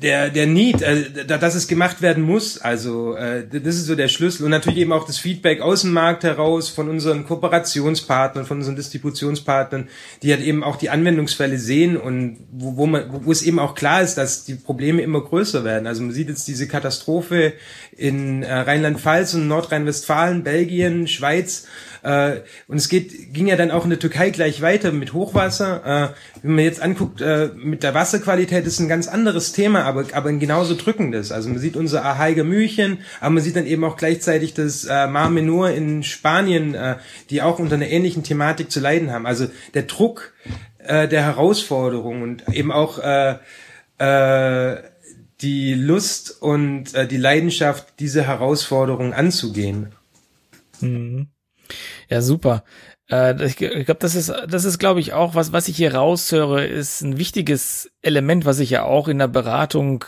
der, 0.01 0.29
der 0.29 0.47
Need, 0.47 0.81
äh, 0.81 1.25
dass 1.25 1.55
es 1.55 1.67
gemacht 1.67 2.01
werden 2.01 2.23
muss. 2.23 2.57
Also 2.57 3.15
äh, 3.15 3.45
das 3.47 3.75
ist 3.75 3.85
so 3.85 3.95
der 3.95 4.07
Schlüssel 4.07 4.43
und 4.43 4.51
natürlich 4.51 4.79
eben 4.79 4.91
auch 4.91 5.05
das 5.05 5.17
Feedback 5.17 5.61
aus 5.61 5.81
dem 5.81 5.93
Markt 5.93 6.23
heraus 6.23 6.69
von 6.69 6.89
unseren 6.89 7.25
Kooperationspartnern, 7.25 8.45
von 8.45 8.57
unseren 8.57 8.75
Distributionspartnern, 8.75 9.89
die 10.23 10.31
halt 10.31 10.43
eben 10.43 10.63
auch 10.63 10.75
die 10.75 10.89
Anwendungsfälle 10.89 11.57
sehen 11.57 11.97
und 11.97 12.37
wo, 12.51 12.77
wo 12.77 12.85
man 12.85 13.05
wo 13.25 13.31
es 13.31 13.41
eben 13.41 13.59
auch 13.59 13.75
klar 13.75 14.01
ist, 14.01 14.15
dass 14.15 14.45
die 14.45 14.55
Probleme 14.55 15.01
immer 15.01 15.21
größer 15.21 15.63
werden. 15.63 15.87
Also 15.87 16.03
man 16.03 16.11
sieht 16.11 16.29
jetzt 16.29 16.47
diese 16.47 16.67
Katastrophe 16.67 17.53
in 17.97 18.43
äh, 18.43 18.53
Rheinland-Pfalz 18.53 19.33
und 19.33 19.47
Nordrhein-Westfalen, 19.47 20.43
Belgien, 20.43 21.07
Schweiz 21.07 21.67
äh, 22.07 22.41
und 22.67 22.77
es 22.77 22.87
geht, 22.87 23.33
ging 23.33 23.47
ja 23.47 23.57
dann 23.57 23.71
auch 23.71 23.83
in 23.83 23.89
der 23.89 23.99
Türkei 23.99 24.29
gleich 24.29 24.61
weiter 24.61 24.91
mit 24.91 25.13
Hochwasser. 25.13 26.13
Äh, 26.13 26.41
wenn 26.41 26.55
man 26.55 26.63
jetzt 26.63 26.81
anguckt, 26.81 27.19
äh, 27.21 27.49
mit 27.55 27.83
der 27.83 27.93
Wasserqualität 27.93 28.65
ist 28.65 28.79
ein 28.79 28.87
ganz 28.87 29.07
anderes 29.07 29.51
Thema, 29.51 29.83
aber, 29.83 30.05
aber 30.13 30.29
ein 30.29 30.39
genauso 30.39 30.75
drückendes. 30.75 31.31
Also 31.31 31.49
man 31.49 31.59
sieht 31.59 31.75
unser 31.75 32.05
Ahaiger 32.05 32.45
Mühlchen, 32.45 32.99
aber 33.19 33.31
man 33.31 33.43
sieht 33.43 33.55
dann 33.55 33.65
eben 33.65 33.83
auch 33.83 33.97
gleichzeitig 33.97 34.53
das 34.53 34.85
äh, 34.85 35.07
Mar 35.07 35.29
Menor 35.29 35.71
in 35.71 36.03
Spanien, 36.03 36.75
äh, 36.75 36.95
die 37.29 37.41
auch 37.41 37.59
unter 37.59 37.75
einer 37.75 37.87
ähnlichen 37.87 38.23
Thematik 38.23 38.71
zu 38.71 38.79
leiden 38.79 39.11
haben. 39.11 39.25
Also 39.25 39.47
der 39.73 39.83
Druck 39.83 40.33
äh, 40.79 41.09
der 41.09 41.23
Herausforderung 41.23 42.21
und 42.21 42.43
eben 42.53 42.71
auch 42.71 42.99
äh, 42.99 43.35
äh, 43.99 44.77
die 45.41 45.73
Lust 45.73 46.41
und 46.41 46.93
äh, 46.93 47.07
die 47.07 47.17
Leidenschaft, 47.17 47.99
diese 47.99 48.23
Herausforderung 48.23 49.13
anzugehen. 49.13 49.93
Mhm. 50.79 51.27
Ja, 52.09 52.21
super. 52.21 52.63
Äh, 53.09 53.45
ich 53.45 53.55
glaube, 53.57 53.97
das 53.99 54.15
ist, 54.15 54.33
das 54.47 54.65
ist, 54.65 54.79
glaube 54.79 54.99
ich, 54.99 55.13
auch 55.13 55.35
was, 55.35 55.51
was 55.51 55.67
ich 55.67 55.77
hier 55.77 55.93
raushöre, 55.93 56.65
ist 56.65 57.01
ein 57.01 57.17
wichtiges 57.17 57.91
Element, 58.01 58.45
was 58.45 58.59
ich 58.59 58.69
ja 58.69 58.83
auch 58.83 59.07
in 59.07 59.19
der 59.19 59.27
Beratung 59.27 60.03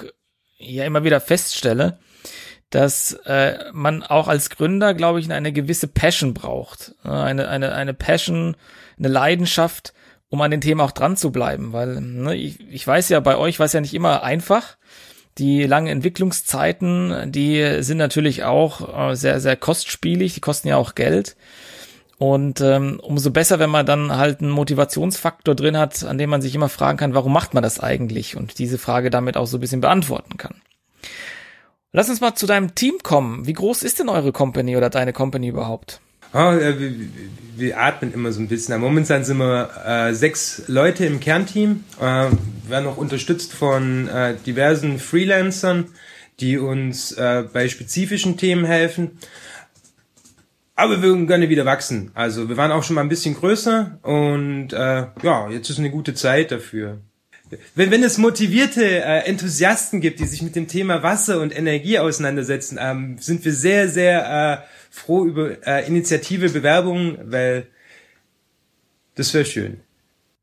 ja 0.57 0.83
immer 0.85 1.03
wieder 1.03 1.21
feststelle, 1.21 1.99
dass 2.69 3.13
äh, 3.25 3.71
man 3.71 4.03
auch 4.03 4.27
als 4.27 4.49
Gründer, 4.49 4.93
glaube 4.93 5.19
ich, 5.19 5.31
eine 5.31 5.53
gewisse 5.53 5.87
Passion 5.87 6.33
braucht, 6.33 6.95
eine 7.03 7.47
eine 7.47 7.73
eine 7.73 7.93
Passion, 7.93 8.57
eine 8.97 9.07
Leidenschaft, 9.07 9.93
um 10.27 10.41
an 10.41 10.51
den 10.51 10.61
Themen 10.61 10.81
auch 10.81 10.91
dran 10.91 11.17
zu 11.17 11.31
bleiben, 11.31 11.73
weil 11.73 12.01
ne, 12.01 12.35
ich, 12.35 12.59
ich 12.69 12.85
weiß 12.85 13.09
ja, 13.09 13.19
bei 13.19 13.37
euch 13.37 13.59
war 13.59 13.65
es 13.65 13.73
ja 13.73 13.81
nicht 13.81 13.93
immer 13.93 14.23
einfach. 14.23 14.77
Die 15.39 15.63
langen 15.63 15.87
Entwicklungszeiten, 15.87 17.31
die 17.31 17.81
sind 17.81 17.97
natürlich 17.97 18.43
auch 18.43 19.11
äh, 19.11 19.15
sehr 19.15 19.39
sehr 19.39 19.55
kostspielig, 19.55 20.33
die 20.33 20.41
kosten 20.41 20.67
ja 20.67 20.77
auch 20.77 20.95
Geld. 20.95 21.35
Und 22.17 22.59
ähm, 22.59 22.99
umso 23.01 23.31
besser, 23.31 23.59
wenn 23.59 23.69
man 23.69 23.85
dann 23.85 24.17
halt 24.17 24.41
einen 24.41 24.51
Motivationsfaktor 24.51 25.55
drin 25.55 25.77
hat, 25.77 26.03
an 26.03 26.17
dem 26.17 26.29
man 26.29 26.41
sich 26.41 26.53
immer 26.53 26.67
fragen 26.67 26.97
kann, 26.97 27.13
warum 27.13 27.31
macht 27.31 27.53
man 27.53 27.63
das 27.63 27.79
eigentlich? 27.79 28.35
Und 28.35 28.59
diese 28.59 28.77
Frage 28.77 29.09
damit 29.09 29.37
auch 29.37 29.47
so 29.47 29.57
ein 29.57 29.61
bisschen 29.61 29.79
beantworten 29.79 30.35
kann. 30.35 30.61
Lass 31.93 32.09
uns 32.09 32.19
mal 32.19 32.35
zu 32.35 32.45
deinem 32.45 32.75
Team 32.75 32.97
kommen. 33.01 33.47
Wie 33.47 33.53
groß 33.53 33.83
ist 33.83 33.99
denn 33.99 34.09
eure 34.09 34.33
Company 34.33 34.75
oder 34.75 34.89
deine 34.89 35.13
Company 35.13 35.47
überhaupt? 35.47 36.01
Oh, 36.31 36.37
wir, 36.37 36.91
wir, 37.57 37.79
atmen 37.79 38.13
immer 38.13 38.31
so 38.31 38.39
ein 38.39 38.47
bisschen. 38.47 38.79
Momentan 38.79 39.23
sind 39.23 39.37
wir 39.37 39.69
äh, 39.83 40.13
sechs 40.13 40.63
Leute 40.67 41.05
im 41.05 41.19
Kernteam. 41.19 41.83
Äh, 41.99 42.27
werden 42.67 42.87
auch 42.87 42.97
unterstützt 42.97 43.53
von 43.53 44.07
äh, 44.07 44.35
diversen 44.45 44.99
Freelancern, 44.99 45.87
die 46.39 46.59
uns 46.59 47.13
äh, 47.13 47.45
bei 47.51 47.67
spezifischen 47.67 48.37
Themen 48.37 48.65
helfen. 48.65 49.17
Aber 50.75 51.01
wir 51.01 51.01
würden 51.01 51.25
gerne 51.25 51.49
wieder 51.49 51.65
wachsen. 51.65 52.11
Also 52.13 52.47
wir 52.47 52.57
waren 52.57 52.71
auch 52.71 52.83
schon 52.83 52.93
mal 52.93 53.01
ein 53.01 53.09
bisschen 53.09 53.33
größer 53.33 53.97
und 54.03 54.71
äh, 54.71 55.07
ja, 55.23 55.49
jetzt 55.49 55.71
ist 55.71 55.79
eine 55.79 55.89
gute 55.89 56.13
Zeit 56.13 56.51
dafür. 56.51 56.99
Wenn, 57.73 57.89
wenn 57.89 58.03
es 58.03 58.19
motivierte 58.19 58.83
äh, 58.85 59.25
Enthusiasten 59.25 59.99
gibt, 59.99 60.19
die 60.19 60.25
sich 60.25 60.43
mit 60.43 60.55
dem 60.55 60.67
Thema 60.67 61.01
Wasser 61.01 61.41
und 61.41 61.57
Energie 61.57 61.97
auseinandersetzen, 61.97 62.77
ähm, 62.79 63.17
sind 63.19 63.43
wir 63.43 63.53
sehr, 63.53 63.89
sehr 63.89 64.63
äh, 64.63 64.78
froh 64.89 65.25
über 65.25 65.65
äh, 65.65 65.87
Initiative, 65.87 66.49
Bewerbungen, 66.49 67.31
weil 67.31 67.67
das 69.15 69.33
wäre 69.33 69.45
schön. 69.45 69.81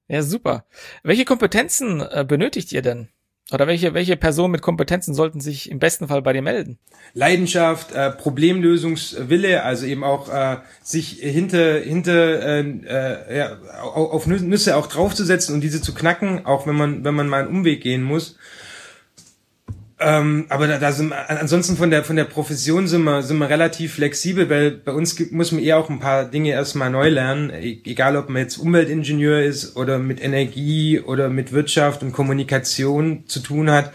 Ja, 0.08 0.22
super. 0.22 0.64
Welche 1.02 1.24
Kompetenzen 1.24 2.00
äh, 2.00 2.24
benötigt 2.26 2.72
ihr 2.72 2.82
denn? 2.82 3.08
Oder 3.52 3.68
welche, 3.68 3.94
welche 3.94 4.16
Personen 4.16 4.50
mit 4.50 4.60
Kompetenzen 4.60 5.14
sollten 5.14 5.40
sich 5.40 5.70
im 5.70 5.78
besten 5.78 6.08
Fall 6.08 6.20
bei 6.20 6.32
dir 6.32 6.42
melden? 6.42 6.78
Leidenschaft, 7.14 7.92
äh, 7.92 8.10
Problemlösungswille, 8.10 9.62
also 9.62 9.86
eben 9.86 10.02
auch 10.02 10.28
äh, 10.28 10.56
sich 10.82 11.10
hinter, 11.20 11.78
hinter 11.78 12.42
äh, 12.42 12.60
äh, 12.60 13.38
ja, 13.38 13.60
auf 13.82 14.26
Nüsse 14.26 14.76
auch 14.76 14.88
draufzusetzen 14.88 15.54
und 15.54 15.60
diese 15.60 15.80
zu 15.80 15.94
knacken, 15.94 16.44
auch 16.44 16.66
wenn 16.66 16.74
man, 16.74 17.04
wenn 17.04 17.14
man 17.14 17.28
mal 17.28 17.42
einen 17.42 17.56
Umweg 17.56 17.82
gehen 17.82 18.02
muss. 18.02 18.36
Ähm, 19.98 20.44
aber 20.50 20.66
da, 20.66 20.78
da 20.78 20.92
sind 20.92 21.12
ansonsten 21.12 21.76
von 21.76 21.90
der 21.90 22.04
von 22.04 22.16
der 22.16 22.24
Profession 22.24 22.86
sind 22.86 23.04
wir 23.04 23.22
sind 23.22 23.38
wir 23.38 23.48
relativ 23.48 23.94
flexibel, 23.94 24.50
weil 24.50 24.72
bei 24.72 24.92
uns 24.92 25.18
muss 25.30 25.52
man 25.52 25.62
eher 25.62 25.78
auch 25.78 25.88
ein 25.88 26.00
paar 26.00 26.26
Dinge 26.26 26.50
erstmal 26.50 26.90
neu 26.90 27.08
lernen, 27.08 27.48
e, 27.48 27.80
egal 27.84 28.16
ob 28.16 28.28
man 28.28 28.42
jetzt 28.42 28.58
Umweltingenieur 28.58 29.40
ist 29.42 29.74
oder 29.74 29.98
mit 29.98 30.22
Energie 30.22 31.00
oder 31.00 31.30
mit 31.30 31.52
Wirtschaft 31.52 32.02
und 32.02 32.12
Kommunikation 32.12 33.24
zu 33.26 33.40
tun 33.40 33.70
hat. 33.70 33.94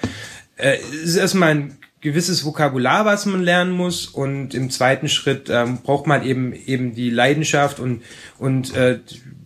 Äh, 0.55 0.77
ist 1.03 1.17
erstmal 1.17 1.49
ein 1.49 1.77
gewisses 2.01 2.45
Vokabular, 2.45 3.05
was 3.05 3.27
man 3.27 3.43
lernen 3.43 3.71
muss 3.71 4.07
und 4.07 4.55
im 4.55 4.71
zweiten 4.71 5.07
Schritt 5.07 5.51
ähm, 5.51 5.83
braucht 5.83 6.07
man 6.07 6.25
eben 6.25 6.53
eben 6.53 6.95
die 6.95 7.11
Leidenschaft 7.11 7.79
und 7.79 8.01
und 8.39 8.75
äh, 8.75 8.97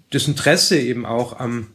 das 0.09 0.29
Interesse 0.29 0.79
eben 0.79 1.05
auch 1.05 1.37
am 1.37 1.67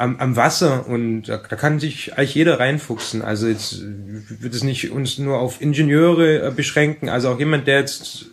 am, 0.00 0.16
am 0.16 0.34
Wasser 0.34 0.86
und 0.88 1.24
da, 1.24 1.36
da 1.36 1.56
kann 1.56 1.78
sich 1.78 2.16
eigentlich 2.16 2.34
jeder 2.34 2.58
reinfuchsen. 2.58 3.20
Also 3.20 3.48
jetzt 3.48 3.82
wird 3.82 4.54
es 4.54 4.64
nicht 4.64 4.90
uns 4.90 5.18
nur 5.18 5.38
auf 5.38 5.60
Ingenieure 5.60 6.46
äh, 6.46 6.50
beschränken, 6.50 7.10
also 7.10 7.28
auch 7.28 7.38
jemand, 7.38 7.66
der 7.66 7.80
jetzt 7.80 8.26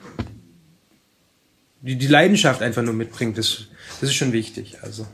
die, 1.81 1.97
die 1.97 2.07
Leidenschaft 2.07 2.61
einfach 2.61 2.83
nur 2.83 2.93
mitbringt. 2.93 3.37
Das, 3.37 3.65
das 3.99 4.09
ist 4.09 4.15
schon 4.15 4.31
wichtig. 4.31 4.77
Also. 4.81 5.05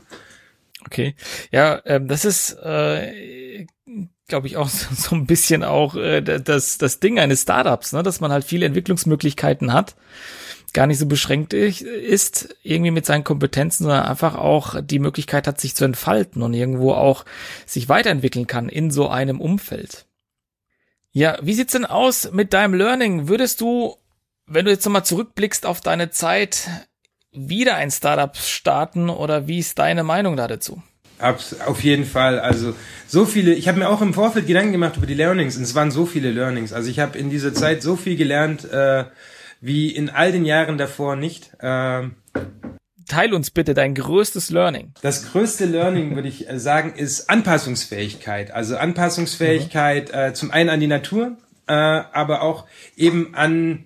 Okay. 0.86 1.16
Ja, 1.50 1.82
ähm, 1.86 2.06
das 2.06 2.24
ist, 2.24 2.52
äh, 2.62 3.66
glaube 4.28 4.46
ich, 4.46 4.56
auch 4.56 4.68
so, 4.70 4.94
so 4.94 5.16
ein 5.16 5.26
bisschen 5.26 5.64
auch 5.64 5.96
äh, 5.96 6.20
das, 6.22 6.78
das 6.78 7.00
Ding 7.00 7.18
eines 7.18 7.42
Startups, 7.42 7.92
ne? 7.92 8.04
dass 8.04 8.20
man 8.20 8.30
halt 8.30 8.44
viele 8.44 8.66
Entwicklungsmöglichkeiten 8.66 9.72
hat, 9.72 9.96
gar 10.74 10.86
nicht 10.86 10.98
so 10.98 11.06
beschränkt 11.06 11.54
ist, 11.54 12.54
irgendwie 12.62 12.90
mit 12.90 13.06
seinen 13.06 13.24
Kompetenzen, 13.24 13.84
sondern 13.84 14.04
einfach 14.04 14.34
auch 14.34 14.80
die 14.82 14.98
Möglichkeit 14.98 15.46
hat, 15.46 15.60
sich 15.60 15.74
zu 15.74 15.84
entfalten 15.84 16.42
und 16.42 16.52
irgendwo 16.52 16.92
auch 16.92 17.24
sich 17.64 17.88
weiterentwickeln 17.88 18.46
kann 18.46 18.68
in 18.68 18.90
so 18.90 19.08
einem 19.08 19.40
Umfeld. 19.40 20.06
Ja, 21.12 21.38
wie 21.40 21.54
sieht's 21.54 21.72
denn 21.72 21.86
aus 21.86 22.32
mit 22.32 22.52
deinem 22.52 22.74
Learning? 22.74 23.28
Würdest 23.28 23.60
du, 23.60 23.96
wenn 24.46 24.64
du 24.64 24.72
jetzt 24.72 24.84
nochmal 24.84 25.04
zurückblickst 25.04 25.64
auf 25.64 25.80
deine 25.80 26.10
Zeit, 26.10 26.68
wieder 27.32 27.76
ein 27.76 27.90
Startup 27.90 28.36
starten 28.36 29.08
oder 29.08 29.46
wie 29.46 29.60
ist 29.60 29.78
deine 29.78 30.02
Meinung 30.02 30.36
da 30.36 30.48
dazu? 30.48 30.82
Auf 31.18 31.82
jeden 31.82 32.04
Fall. 32.04 32.40
Also 32.40 32.74
so 33.06 33.24
viele, 33.24 33.54
ich 33.54 33.68
habe 33.68 33.78
mir 33.78 33.88
auch 33.88 34.02
im 34.02 34.12
Vorfeld 34.12 34.46
Gedanken 34.46 34.72
gemacht 34.72 34.96
über 34.96 35.06
die 35.06 35.14
Learnings 35.14 35.56
und 35.56 35.62
es 35.62 35.74
waren 35.74 35.90
so 35.90 36.06
viele 36.06 36.32
Learnings. 36.32 36.72
Also 36.72 36.90
ich 36.90 36.98
habe 36.98 37.16
in 37.16 37.30
dieser 37.30 37.54
Zeit 37.54 37.82
so 37.82 37.96
viel 37.96 38.16
gelernt, 38.16 38.64
äh, 38.64 39.04
wie 39.60 39.90
in 39.90 40.10
all 40.10 40.32
den 40.32 40.44
Jahren 40.44 40.78
davor 40.78 41.16
nicht. 41.16 41.52
Äh, 41.60 42.08
Teil 43.06 43.34
uns 43.34 43.50
bitte 43.50 43.74
dein 43.74 43.94
größtes 43.94 44.50
Learning. 44.50 44.92
Das 45.02 45.30
größte 45.32 45.66
Learning, 45.66 46.14
würde 46.14 46.28
ich 46.28 46.48
äh, 46.48 46.58
sagen, 46.58 46.94
ist 46.94 47.28
Anpassungsfähigkeit. 47.28 48.50
Also 48.50 48.76
Anpassungsfähigkeit 48.76 50.08
mhm. 50.12 50.18
äh, 50.18 50.34
zum 50.34 50.50
einen 50.50 50.70
an 50.70 50.80
die 50.80 50.86
Natur, 50.86 51.36
äh, 51.66 51.72
aber 51.72 52.42
auch 52.42 52.66
eben 52.96 53.34
an 53.34 53.84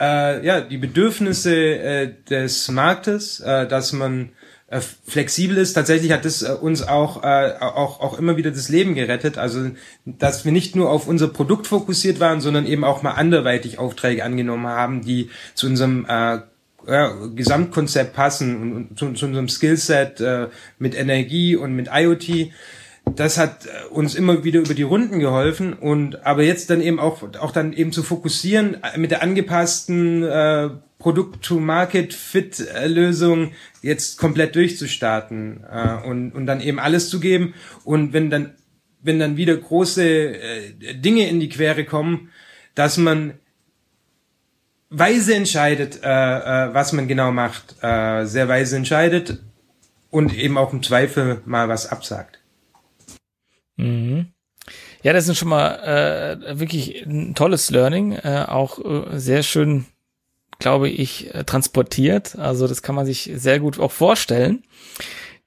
äh, 0.00 0.44
ja, 0.44 0.60
die 0.60 0.78
Bedürfnisse 0.78 1.54
äh, 1.54 2.14
des 2.28 2.68
Marktes, 2.68 3.40
äh, 3.40 3.66
dass 3.66 3.92
man 3.92 4.30
äh, 4.68 4.80
flexibel 4.80 5.56
ist. 5.56 5.74
Tatsächlich 5.74 6.12
hat 6.12 6.24
das 6.24 6.42
äh, 6.42 6.52
uns 6.52 6.82
auch, 6.82 7.22
äh, 7.22 7.54
auch, 7.60 8.00
auch 8.00 8.18
immer 8.18 8.36
wieder 8.36 8.50
das 8.50 8.68
Leben 8.68 8.94
gerettet. 8.94 9.38
Also, 9.38 9.70
dass 10.04 10.44
wir 10.44 10.52
nicht 10.52 10.74
nur 10.74 10.90
auf 10.90 11.06
unser 11.06 11.28
Produkt 11.28 11.66
fokussiert 11.66 12.20
waren, 12.20 12.40
sondern 12.40 12.66
eben 12.66 12.84
auch 12.84 13.02
mal 13.02 13.12
anderweitig 13.12 13.78
Aufträge 13.78 14.24
angenommen 14.24 14.66
haben, 14.66 15.02
die 15.02 15.30
zu 15.54 15.66
unserem 15.66 16.04
äh, 16.08 16.38
ja, 16.88 17.14
Gesamtkonzept 17.34 18.14
passen 18.14 18.60
und, 18.60 18.72
und 18.72 18.98
zu, 18.98 19.12
zu 19.12 19.26
unserem 19.26 19.48
Skillset 19.48 20.20
äh, 20.20 20.48
mit 20.78 20.96
Energie 20.96 21.56
und 21.56 21.74
mit 21.74 21.88
IoT 21.92 22.50
das 23.14 23.38
hat 23.38 23.66
äh, 23.66 23.86
uns 23.88 24.14
immer 24.14 24.42
wieder 24.44 24.60
über 24.60 24.74
die 24.74 24.82
Runden 24.82 25.20
geholfen 25.20 25.72
und 25.74 26.26
aber 26.26 26.42
jetzt 26.42 26.70
dann 26.70 26.80
eben 26.80 26.98
auch 26.98 27.22
auch 27.40 27.52
dann 27.52 27.72
eben 27.72 27.92
zu 27.92 28.02
fokussieren 28.02 28.78
mit 28.96 29.10
der 29.12 29.22
angepassten 29.22 30.24
äh, 30.24 30.70
Produkt-to-Market-Fit-Lösung 30.98 33.52
jetzt 33.82 34.18
komplett 34.18 34.54
durchzustarten 34.54 35.64
äh, 35.70 35.96
und 36.06 36.30
und 36.32 36.46
dann 36.46 36.60
eben 36.60 36.78
alles 36.78 37.10
zu 37.10 37.18
geben 37.20 37.54
und 37.84 38.12
wenn 38.12 38.30
dann 38.30 38.54
wenn 39.02 39.18
dann 39.18 39.36
wieder 39.36 39.56
große 39.56 40.04
äh, 40.04 40.94
Dinge 40.94 41.28
in 41.28 41.40
die 41.40 41.48
Quere 41.48 41.84
kommen, 41.84 42.30
dass 42.74 42.96
man 42.96 43.34
weise 44.90 45.34
entscheidet, 45.34 46.02
äh, 46.02 46.08
äh, 46.08 46.74
was 46.74 46.92
man 46.92 47.08
genau 47.08 47.32
macht, 47.32 47.76
äh, 47.82 48.24
sehr 48.24 48.48
weise 48.48 48.76
entscheidet 48.76 49.42
und 50.10 50.36
eben 50.36 50.58
auch 50.58 50.72
im 50.72 50.82
Zweifel 50.82 51.42
mal 51.44 51.68
was 51.68 51.90
absagt. 51.90 52.40
Mhm. 53.76 54.32
Ja, 55.02 55.12
das 55.12 55.28
ist 55.28 55.38
schon 55.38 55.48
mal 55.48 56.38
äh, 56.42 56.58
wirklich 56.58 57.06
ein 57.06 57.34
tolles 57.34 57.70
Learning, 57.70 58.12
äh, 58.12 58.44
auch 58.48 58.78
äh, 58.78 59.18
sehr 59.18 59.42
schön, 59.42 59.86
glaube 60.58 60.88
ich, 60.88 61.34
äh, 61.34 61.44
transportiert. 61.44 62.36
Also 62.36 62.66
das 62.66 62.82
kann 62.82 62.94
man 62.94 63.06
sich 63.06 63.30
sehr 63.34 63.60
gut 63.60 63.78
auch 63.78 63.92
vorstellen. 63.92 64.62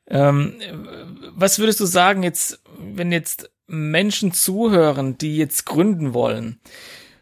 Ähm, 0.07 0.55
was 1.35 1.59
würdest 1.59 1.79
du 1.79 1.85
sagen 1.85 2.23
jetzt, 2.23 2.61
wenn 2.77 3.11
jetzt 3.11 3.49
Menschen 3.67 4.33
zuhören, 4.33 5.17
die 5.17 5.37
jetzt 5.37 5.65
gründen 5.65 6.13
wollen? 6.13 6.59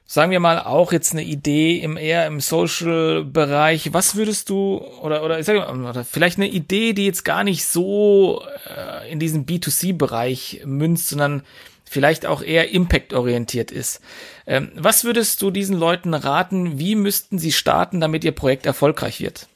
sagen 0.08 0.32
wir 0.32 0.40
mal 0.40 0.60
auch 0.62 0.94
jetzt 0.94 1.12
eine 1.12 1.24
Idee 1.24 1.80
im 1.80 1.98
eher 1.98 2.26
im 2.26 2.40
Social 2.40 3.26
Bereich, 3.26 3.94
was 3.94 4.16
würdest 4.16 4.50
du 4.50 4.78
oder 5.02 5.24
oder 5.24 5.38
ich 5.38 5.46
sag 5.46 5.76
mal, 5.76 6.04
vielleicht 6.06 6.38
eine 6.38 6.48
Idee, 6.48 6.94
die 6.94 7.06
jetzt 7.06 7.26
gar 7.26 7.44
nicht 7.44 7.66
so 7.66 8.42
äh, 8.76 9.12
in 9.12 9.20
diesen 9.20 9.46
B2C 9.46 9.96
Bereich 9.96 10.62
münzt, 10.66 11.10
sondern 11.10 11.44
vielleicht 11.84 12.26
auch 12.26 12.42
eher 12.42 12.72
impact 12.72 13.14
orientiert 13.14 13.70
ist. 13.70 14.02
Ähm, 14.48 14.72
was 14.76 15.04
würdest 15.04 15.42
du 15.42 15.52
diesen 15.52 15.78
Leuten 15.78 16.14
raten, 16.14 16.80
wie 16.80 16.96
müssten 16.96 17.38
sie 17.38 17.52
starten, 17.52 18.00
damit 18.00 18.24
ihr 18.24 18.32
Projekt 18.32 18.66
erfolgreich 18.66 19.20
wird? 19.20 19.48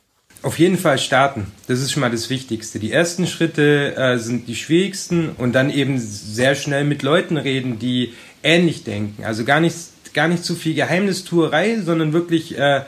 Auf 0.43 0.59
jeden 0.59 0.77
Fall 0.77 0.97
starten. 0.97 1.47
Das 1.67 1.79
ist 1.79 1.91
schon 1.91 2.01
mal 2.01 2.11
das 2.11 2.29
Wichtigste. 2.29 2.79
Die 2.79 2.91
ersten 2.91 3.25
Schritte 3.25 3.95
äh, 3.95 4.17
sind 4.17 4.47
die 4.47 4.55
schwierigsten 4.55 5.29
und 5.29 5.53
dann 5.53 5.69
eben 5.69 5.97
sehr 5.99 6.55
schnell 6.55 6.83
mit 6.83 7.03
Leuten 7.03 7.37
reden, 7.37 7.79
die 7.79 8.13
ähnlich 8.43 8.83
denken. 8.83 9.23
Also 9.23 9.45
gar 9.45 9.59
nicht 9.59 9.75
gar 10.13 10.27
nicht 10.27 10.43
zu 10.43 10.55
viel 10.55 10.73
Geheimnistuerei, 10.73 11.79
sondern 11.79 12.13
wirklich 12.13 12.57
äh, 12.57 12.83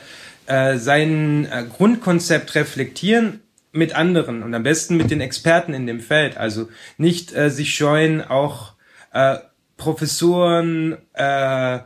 äh, 0.46 0.78
sein 0.78 1.46
äh, 1.46 1.64
Grundkonzept 1.66 2.56
reflektieren 2.56 3.42
mit 3.72 3.96
anderen 3.96 4.44
und 4.44 4.54
am 4.54 4.64
besten 4.64 4.98
mit 4.98 5.10
den 5.10 5.22
Experten 5.22 5.74
in 5.74 5.88
dem 5.88 6.00
Feld. 6.00 6.38
Also 6.38 6.70
nicht 6.98 7.36
äh, 7.36 7.50
sich 7.50 7.74
scheuen, 7.74 8.22
auch 8.22 8.74
äh, 9.14 9.38
Professoren, 9.78 10.98
äh, 11.14 11.80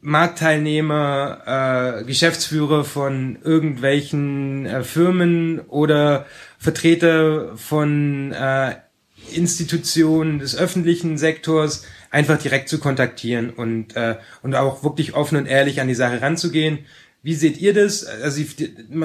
Marktteilnehmer, 0.00 2.00
äh, 2.00 2.04
Geschäftsführer 2.04 2.84
von 2.84 3.38
irgendwelchen 3.42 4.66
äh, 4.66 4.84
Firmen 4.84 5.60
oder 5.60 6.26
Vertreter 6.58 7.56
von 7.56 8.32
äh, 8.32 8.76
Institutionen 9.32 10.38
des 10.38 10.56
öffentlichen 10.56 11.18
Sektors 11.18 11.84
einfach 12.10 12.38
direkt 12.38 12.68
zu 12.68 12.78
kontaktieren 12.78 13.50
und, 13.50 13.96
äh, 13.96 14.16
und 14.42 14.54
auch 14.54 14.82
wirklich 14.82 15.14
offen 15.14 15.36
und 15.36 15.46
ehrlich 15.46 15.80
an 15.80 15.88
die 15.88 15.94
Sache 15.94 16.22
ranzugehen. 16.22 16.80
Wie 17.20 17.34
seht 17.34 17.58
ihr 17.58 17.74
das? 17.74 18.06
Also 18.06 18.42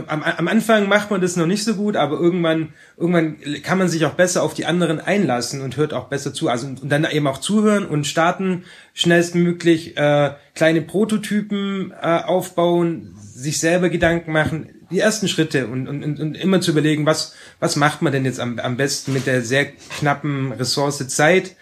am, 0.08 0.47
Anfang 0.47 0.88
macht 0.88 1.10
man 1.10 1.19
das 1.19 1.36
noch 1.36 1.47
nicht 1.47 1.63
so 1.63 1.73
gut, 1.73 1.95
aber 1.95 2.19
irgendwann, 2.19 2.73
irgendwann 2.95 3.38
kann 3.63 3.80
man 3.80 3.89
sich 3.89 4.06
auch 4.06 4.13
besser 4.13 4.43
auf 4.43 4.54
die 4.54 4.65
anderen 4.65 4.99
einlassen 4.99 5.62
und 5.62 5.78
hört 5.78 5.93
auch 5.93 6.10
besser 6.10 6.32
zu. 6.32 6.47
Also 6.47 6.67
und 6.67 6.89
dann 6.89 7.06
eben 7.10 7.26
auch 7.26 7.39
zuhören 7.39 7.88
und 7.88 8.06
starten, 8.06 8.65
schnellstmöglich 8.93 9.97
äh, 9.97 10.32
kleine 10.54 10.84
Prototypen 10.84 11.91
äh, 11.91 12.21
aufbauen, 12.23 13.15
sich 13.19 13.60
selber 13.60 13.89
Gedanken 13.89 14.32
machen, 14.32 14.69
die 14.91 14.99
ersten 14.99 15.28
Schritte 15.28 15.67
und, 15.67 15.88
und, 15.88 16.19
und 16.19 16.36
immer 16.36 16.62
zu 16.62 16.71
überlegen, 16.71 17.08
was, 17.08 17.34
was 17.60 17.76
macht 17.76 18.04
man 18.04 18.13
denn 18.13 18.26
jetzt 18.26 18.39
am, 18.39 18.60
am 18.60 18.78
besten 18.78 19.13
mit 19.13 19.26
der 19.26 19.41
sehr 19.41 19.65
knappen 19.65 20.52
Ressource 20.52 21.08
Zeit, 21.08 21.56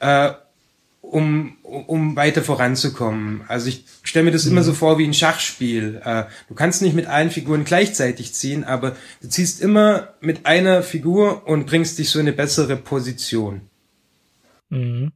äh, 0.00 0.32
um, 1.00 1.56
um 1.72 2.16
weiter 2.16 2.42
voranzukommen. 2.42 3.42
Also 3.48 3.68
ich 3.68 3.84
stelle 4.02 4.26
mir 4.26 4.30
das 4.30 4.44
mhm. 4.44 4.52
immer 4.52 4.62
so 4.62 4.74
vor 4.74 4.98
wie 4.98 5.06
ein 5.06 5.14
Schachspiel. 5.14 6.00
Äh, 6.04 6.24
du 6.48 6.54
kannst 6.54 6.82
nicht 6.82 6.94
mit 6.94 7.06
allen 7.06 7.30
Figuren 7.30 7.64
gleichzeitig 7.64 8.34
ziehen, 8.34 8.64
aber 8.64 8.96
du 9.20 9.28
ziehst 9.28 9.60
immer 9.60 10.14
mit 10.20 10.46
einer 10.46 10.82
Figur 10.82 11.46
und 11.46 11.66
bringst 11.66 11.98
dich 11.98 12.10
so 12.10 12.18
in 12.18 12.26
eine 12.26 12.36
bessere 12.36 12.76
Position. 12.76 13.62
Mhm. 14.72 15.12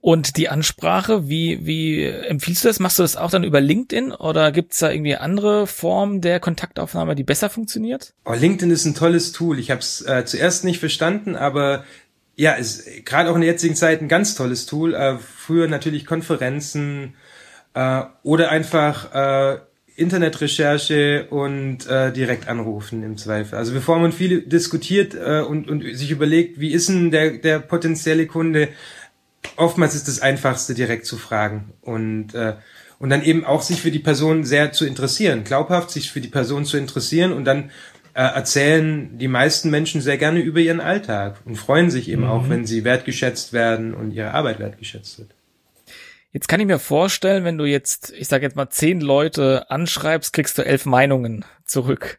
Und 0.00 0.38
die 0.38 0.48
Ansprache, 0.48 1.28
wie, 1.28 1.66
wie 1.66 2.04
empfiehlst 2.04 2.64
du 2.64 2.68
das? 2.68 2.80
Machst 2.80 2.98
du 2.98 3.02
das 3.02 3.16
auch 3.16 3.30
dann 3.30 3.44
über 3.44 3.60
LinkedIn 3.60 4.12
oder 4.12 4.50
gibt's 4.50 4.78
da 4.78 4.90
irgendwie 4.90 5.16
andere 5.16 5.66
Formen 5.66 6.22
der 6.22 6.40
Kontaktaufnahme, 6.40 7.14
die 7.14 7.22
besser 7.22 7.50
funktioniert? 7.50 8.14
Oh, 8.24 8.32
LinkedIn 8.32 8.70
ist 8.70 8.86
ein 8.86 8.94
tolles 8.94 9.32
Tool. 9.32 9.58
Ich 9.58 9.70
habe 9.70 9.80
es 9.80 10.00
äh, 10.02 10.24
zuerst 10.24 10.64
nicht 10.64 10.80
verstanden, 10.80 11.36
aber 11.36 11.84
ja, 12.36 12.52
ist 12.52 13.04
gerade 13.04 13.30
auch 13.30 13.34
in 13.34 13.40
der 13.40 13.50
jetzigen 13.50 13.74
Zeit 13.74 14.00
ein 14.00 14.08
ganz 14.08 14.34
tolles 14.34 14.66
Tool. 14.66 14.94
Äh, 14.94 15.18
früher 15.18 15.68
natürlich 15.68 16.06
Konferenzen 16.06 17.14
äh, 17.74 18.02
oder 18.22 18.50
einfach 18.50 19.14
äh, 19.14 19.58
Internetrecherche 19.96 21.28
und 21.30 21.86
äh, 21.86 22.12
direkt 22.12 22.48
anrufen 22.48 23.04
im 23.04 23.16
Zweifel. 23.16 23.56
Also 23.56 23.72
bevor 23.72 23.98
man 23.98 24.10
viel 24.10 24.42
diskutiert 24.42 25.14
äh, 25.14 25.40
und, 25.40 25.70
und 25.70 25.82
sich 25.96 26.10
überlegt, 26.10 26.58
wie 26.58 26.72
ist 26.72 26.88
denn 26.88 27.12
der, 27.12 27.38
der 27.38 27.60
potenzielle 27.60 28.26
Kunde, 28.26 28.68
oftmals 29.56 29.94
ist 29.94 30.08
das 30.08 30.20
Einfachste 30.20 30.74
direkt 30.74 31.06
zu 31.06 31.16
fragen 31.16 31.72
und 31.82 32.34
äh, 32.34 32.54
und 32.98 33.10
dann 33.10 33.22
eben 33.22 33.44
auch 33.44 33.60
sich 33.60 33.82
für 33.82 33.90
die 33.90 33.98
Person 33.98 34.44
sehr 34.44 34.72
zu 34.72 34.86
interessieren, 34.86 35.44
glaubhaft 35.44 35.90
sich 35.90 36.10
für 36.10 36.22
die 36.22 36.28
Person 36.28 36.64
zu 36.64 36.78
interessieren 36.78 37.32
und 37.32 37.44
dann 37.44 37.70
äh, 38.14 38.22
erzählen 38.22 39.18
die 39.18 39.28
meisten 39.28 39.70
Menschen 39.70 40.00
sehr 40.00 40.18
gerne 40.18 40.40
über 40.40 40.60
ihren 40.60 40.80
Alltag 40.80 41.40
und 41.44 41.56
freuen 41.56 41.90
sich 41.90 42.08
eben 42.08 42.22
mhm. 42.22 42.28
auch, 42.28 42.48
wenn 42.48 42.64
sie 42.64 42.84
wertgeschätzt 42.84 43.52
werden 43.52 43.94
und 43.94 44.12
ihre 44.12 44.32
Arbeit 44.32 44.60
wertgeschätzt 44.60 45.18
wird. 45.18 45.30
Jetzt 46.32 46.48
kann 46.48 46.58
ich 46.58 46.66
mir 46.66 46.80
vorstellen, 46.80 47.44
wenn 47.44 47.58
du 47.58 47.64
jetzt, 47.64 48.12
ich 48.12 48.26
sage 48.26 48.44
jetzt 48.44 48.56
mal, 48.56 48.68
zehn 48.68 49.00
Leute 49.00 49.70
anschreibst, 49.70 50.32
kriegst 50.32 50.58
du 50.58 50.64
elf 50.64 50.84
Meinungen 50.84 51.44
zurück. 51.64 52.18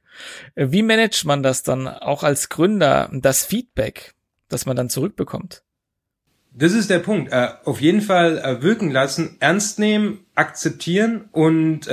Äh, 0.55 0.67
wie 0.69 0.84
managt 0.84 1.25
man 1.25 1.43
das 1.43 1.63
dann 1.63 1.88
auch 1.88 2.23
als 2.23 2.49
Gründer, 2.49 3.10
das 3.13 3.45
Feedback, 3.45 4.13
das 4.47 4.65
man 4.65 4.75
dann 4.75 4.89
zurückbekommt? 4.89 5.63
Das 6.51 6.71
ist 6.71 6.89
der 6.89 6.99
Punkt. 6.99 7.34
Äh, 7.34 7.49
auf 7.65 7.81
jeden 7.81 7.99
Fall 7.99 8.38
äh, 8.38 8.62
wirken 8.62 8.89
lassen, 8.89 9.36
ernst 9.41 9.79
nehmen, 9.79 10.25
akzeptieren 10.36 11.29
und, 11.31 11.88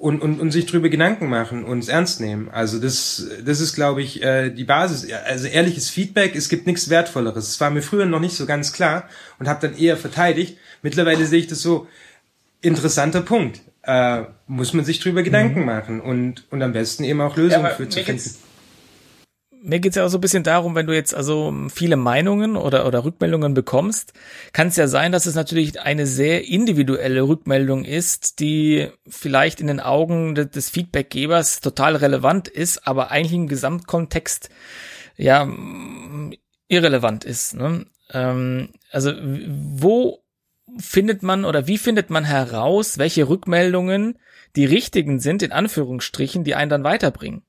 und, 0.00 0.20
und, 0.22 0.40
und 0.40 0.50
sich 0.50 0.66
drüber 0.66 0.88
Gedanken 0.88 1.28
machen 1.28 1.64
und 1.64 1.80
es 1.80 1.88
ernst 1.88 2.20
nehmen. 2.20 2.48
Also 2.50 2.78
das, 2.78 3.26
das 3.44 3.60
ist, 3.60 3.74
glaube 3.74 4.02
ich, 4.02 4.22
äh, 4.22 4.50
die 4.50 4.64
Basis. 4.64 5.10
Also 5.26 5.48
ehrliches 5.48 5.90
Feedback, 5.90 6.36
es 6.36 6.48
gibt 6.48 6.66
nichts 6.66 6.88
Wertvolleres. 6.88 7.48
Es 7.48 7.60
war 7.60 7.70
mir 7.70 7.82
früher 7.82 8.06
noch 8.06 8.20
nicht 8.20 8.36
so 8.36 8.46
ganz 8.46 8.72
klar 8.72 9.08
und 9.38 9.48
habe 9.48 9.66
dann 9.66 9.76
eher 9.76 9.96
verteidigt. 9.96 10.56
Mittlerweile 10.82 11.26
sehe 11.26 11.40
ich 11.40 11.46
das 11.48 11.60
so, 11.60 11.88
interessanter 12.60 13.22
Punkt. 13.22 13.60
Äh, 13.82 14.22
muss 14.46 14.72
man 14.72 14.84
sich 14.84 15.00
drüber 15.00 15.22
Gedanken 15.22 15.60
mhm. 15.60 15.66
machen 15.66 16.00
und, 16.00 16.44
und 16.50 16.62
am 16.62 16.72
besten 16.72 17.04
eben 17.04 17.20
auch 17.20 17.36
Lösungen 17.36 17.64
ja, 17.64 17.70
für 17.70 17.88
zu 17.88 18.02
finden 18.02 18.47
mir 19.62 19.80
geht's 19.80 19.96
ja 19.96 20.04
auch 20.04 20.08
so 20.08 20.18
ein 20.18 20.20
bisschen 20.20 20.42
darum, 20.42 20.74
wenn 20.74 20.86
du 20.86 20.94
jetzt 20.94 21.14
also 21.14 21.54
viele 21.68 21.96
Meinungen 21.96 22.56
oder, 22.56 22.86
oder 22.86 23.04
Rückmeldungen 23.04 23.54
bekommst, 23.54 24.12
kann 24.52 24.68
es 24.68 24.76
ja 24.76 24.88
sein, 24.88 25.12
dass 25.12 25.26
es 25.26 25.34
natürlich 25.34 25.80
eine 25.80 26.06
sehr 26.06 26.46
individuelle 26.48 27.22
Rückmeldung 27.22 27.84
ist, 27.84 28.40
die 28.40 28.88
vielleicht 29.06 29.60
in 29.60 29.66
den 29.66 29.80
Augen 29.80 30.34
des, 30.34 30.50
des 30.50 30.70
Feedbackgebers 30.70 31.60
total 31.60 31.96
relevant 31.96 32.48
ist, 32.48 32.86
aber 32.86 33.10
eigentlich 33.10 33.34
im 33.34 33.48
Gesamtkontext 33.48 34.50
ja 35.16 35.48
irrelevant 36.68 37.24
ist. 37.24 37.54
Ne? 37.54 37.86
Ähm, 38.12 38.70
also 38.90 39.12
wo 39.12 40.24
findet 40.78 41.22
man 41.22 41.44
oder 41.44 41.66
wie 41.66 41.78
findet 41.78 42.10
man 42.10 42.24
heraus, 42.24 42.98
welche 42.98 43.28
Rückmeldungen 43.28 44.18
die 44.56 44.64
richtigen 44.64 45.20
sind, 45.20 45.42
in 45.42 45.52
Anführungsstrichen, 45.52 46.44
die 46.44 46.54
einen 46.54 46.70
dann 46.70 46.84
weiterbringen? 46.84 47.42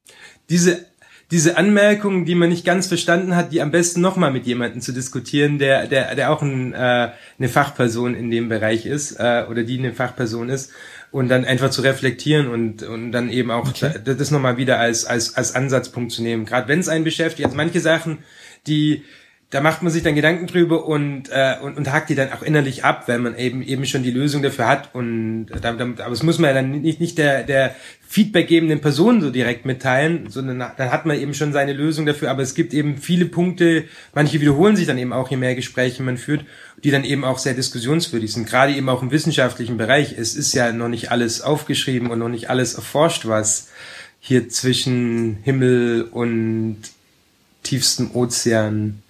Diese 0.50 0.89
diese 1.32 1.58
Anmerkungen, 1.58 2.26
die 2.26 2.34
man 2.34 2.50
nicht 2.50 2.66
ganz 2.66 2.88
verstanden 2.88 3.36
hat, 3.36 3.52
die 3.52 3.62
am 3.62 3.70
besten 3.70 4.02
nochmal 4.02 4.32
mit 4.32 4.48
jemandem 4.48 4.82
zu 4.82 4.94
diskutieren, 4.94 5.60
der, 5.60 5.86
der, 5.86 6.16
der 6.16 6.32
auch 6.32 6.42
ein, 6.42 6.74
äh, 6.74 7.12
eine 7.38 7.50
Fachperson 7.50 8.16
in 8.16 8.32
dem 8.32 8.50
Bereich 8.50 8.88
ist 8.88 9.20
äh, 9.20 9.46
oder 9.48 9.64
die 9.64 9.78
eine 9.78 9.94
Fachperson 9.94 10.50
ist 10.50 10.72
und 11.12 11.30
dann 11.30 11.46
einfach 11.46 11.70
zu 11.70 11.82
reflektieren 11.82 12.48
und, 12.48 12.82
und 12.82 13.12
dann 13.12 13.30
eben 13.30 13.52
auch 13.52 13.70
okay. 13.70 13.94
das 14.04 14.32
nochmal 14.32 14.58
wieder 14.58 14.80
als, 14.80 15.06
als, 15.06 15.36
als 15.36 15.56
Ansatzpunkt 15.56 16.12
zu 16.12 16.24
nehmen. 16.24 16.46
Gerade 16.46 16.68
wenn 16.68 16.80
es 16.80 16.90
einen 16.90 17.04
beschäftigt, 17.04 17.46
also 17.46 17.58
manche 17.58 17.80
Sachen, 17.80 18.20
die 18.66 19.04
da 19.52 19.62
macht 19.62 19.82
man 19.82 19.92
sich 19.92 20.04
dann 20.04 20.14
Gedanken 20.14 20.46
drüber 20.46 20.86
und, 20.86 21.30
äh, 21.32 21.56
und, 21.64 21.76
und 21.76 21.92
hakt 21.92 22.12
die 22.12 22.16
dann 22.16 22.32
auch 22.32 22.44
innerlich 22.44 22.84
ab, 22.84 23.08
weil 23.08 23.18
man 23.18 23.36
eben 23.36 23.64
eben 23.64 23.84
schon 23.88 24.04
die 24.04 24.12
Lösung 24.12 24.44
dafür 24.44 24.68
hat. 24.68 24.94
Und 24.94 25.48
da, 25.48 25.74
da, 25.74 25.86
aber 25.86 26.12
es 26.12 26.22
muss 26.22 26.38
man 26.38 26.50
ja 26.50 26.54
dann 26.54 26.82
nicht, 26.82 27.00
nicht 27.00 27.18
der, 27.18 27.42
der 27.44 27.76
feedbackgebenden 28.08 28.80
Person 28.80 29.22
so 29.22 29.32
direkt 29.32 29.66
mitteilen, 29.66 30.30
sondern 30.30 30.60
dann 30.60 30.92
hat 30.92 31.08
man 31.08 31.20
eben 31.20 31.34
schon 31.34 31.52
seine 31.52 31.74
Lösung 31.74 32.06
dafür. 32.06 32.30
Aber 32.30 32.44
es 32.44 32.54
gibt 32.54 32.76
eben 32.76 32.98
viele 32.98 33.26
Punkte, 33.26 33.86
manche 34.14 34.40
wiederholen 34.40 34.76
sich 34.76 34.86
dann 34.86 35.00
eben 35.00 35.14
auch, 35.14 35.32
je 35.32 35.38
mehr 35.38 35.56
Gespräche 35.56 36.04
man 36.04 36.18
führt, 36.18 36.46
die 36.84 36.92
dann 36.92 37.04
eben 37.04 37.26
auch 37.26 37.40
sehr 37.40 37.56
diskussionswürdig 37.56 38.32
sind. 38.32 38.48
Gerade 38.48 38.74
eben 38.76 38.88
auch 38.88 39.02
im 39.02 39.10
wissenschaftlichen 39.10 39.78
Bereich. 39.78 40.14
Es 40.16 40.36
ist 40.36 40.54
ja 40.54 40.72
noch 40.72 40.90
nicht 40.90 41.10
alles 41.10 41.42
aufgeschrieben 41.42 42.12
und 42.12 42.20
noch 42.20 42.30
nicht 42.30 42.52
alles 42.52 42.76
erforscht, 42.76 43.26
was 43.26 43.70
hier 44.20 44.48
zwischen 44.50 45.40
Himmel 45.42 46.04
und 46.04 46.78
tiefstem 47.64 48.12
Ozean 48.14 49.02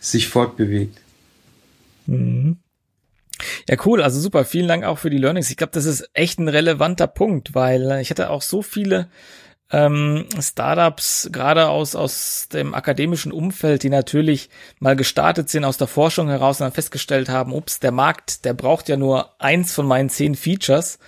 sich 0.00 0.28
fortbewegt. 0.28 0.98
Mhm. 2.06 2.56
Ja, 3.68 3.76
cool. 3.84 4.02
Also 4.02 4.20
super. 4.20 4.44
Vielen 4.44 4.68
Dank 4.68 4.84
auch 4.84 4.98
für 4.98 5.10
die 5.10 5.18
Learnings. 5.18 5.50
Ich 5.50 5.56
glaube, 5.56 5.72
das 5.72 5.84
ist 5.84 6.10
echt 6.12 6.38
ein 6.38 6.48
relevanter 6.48 7.06
Punkt, 7.06 7.54
weil 7.54 8.00
ich 8.00 8.10
hatte 8.10 8.30
auch 8.30 8.42
so 8.42 8.62
viele 8.62 9.08
ähm, 9.72 10.26
Startups, 10.40 11.28
gerade 11.32 11.68
aus, 11.68 11.94
aus 11.94 12.48
dem 12.52 12.74
akademischen 12.74 13.30
Umfeld, 13.30 13.82
die 13.82 13.88
natürlich 13.88 14.50
mal 14.80 14.96
gestartet 14.96 15.48
sind 15.48 15.64
aus 15.64 15.76
der 15.76 15.86
Forschung 15.86 16.28
heraus 16.28 16.60
und 16.60 16.64
dann 16.64 16.72
festgestellt 16.72 17.28
haben, 17.28 17.52
ups, 17.54 17.78
der 17.78 17.92
Markt, 17.92 18.44
der 18.44 18.52
braucht 18.52 18.88
ja 18.88 18.96
nur 18.96 19.40
eins 19.40 19.72
von 19.72 19.86
meinen 19.86 20.10
zehn 20.10 20.34
Features 20.34 20.98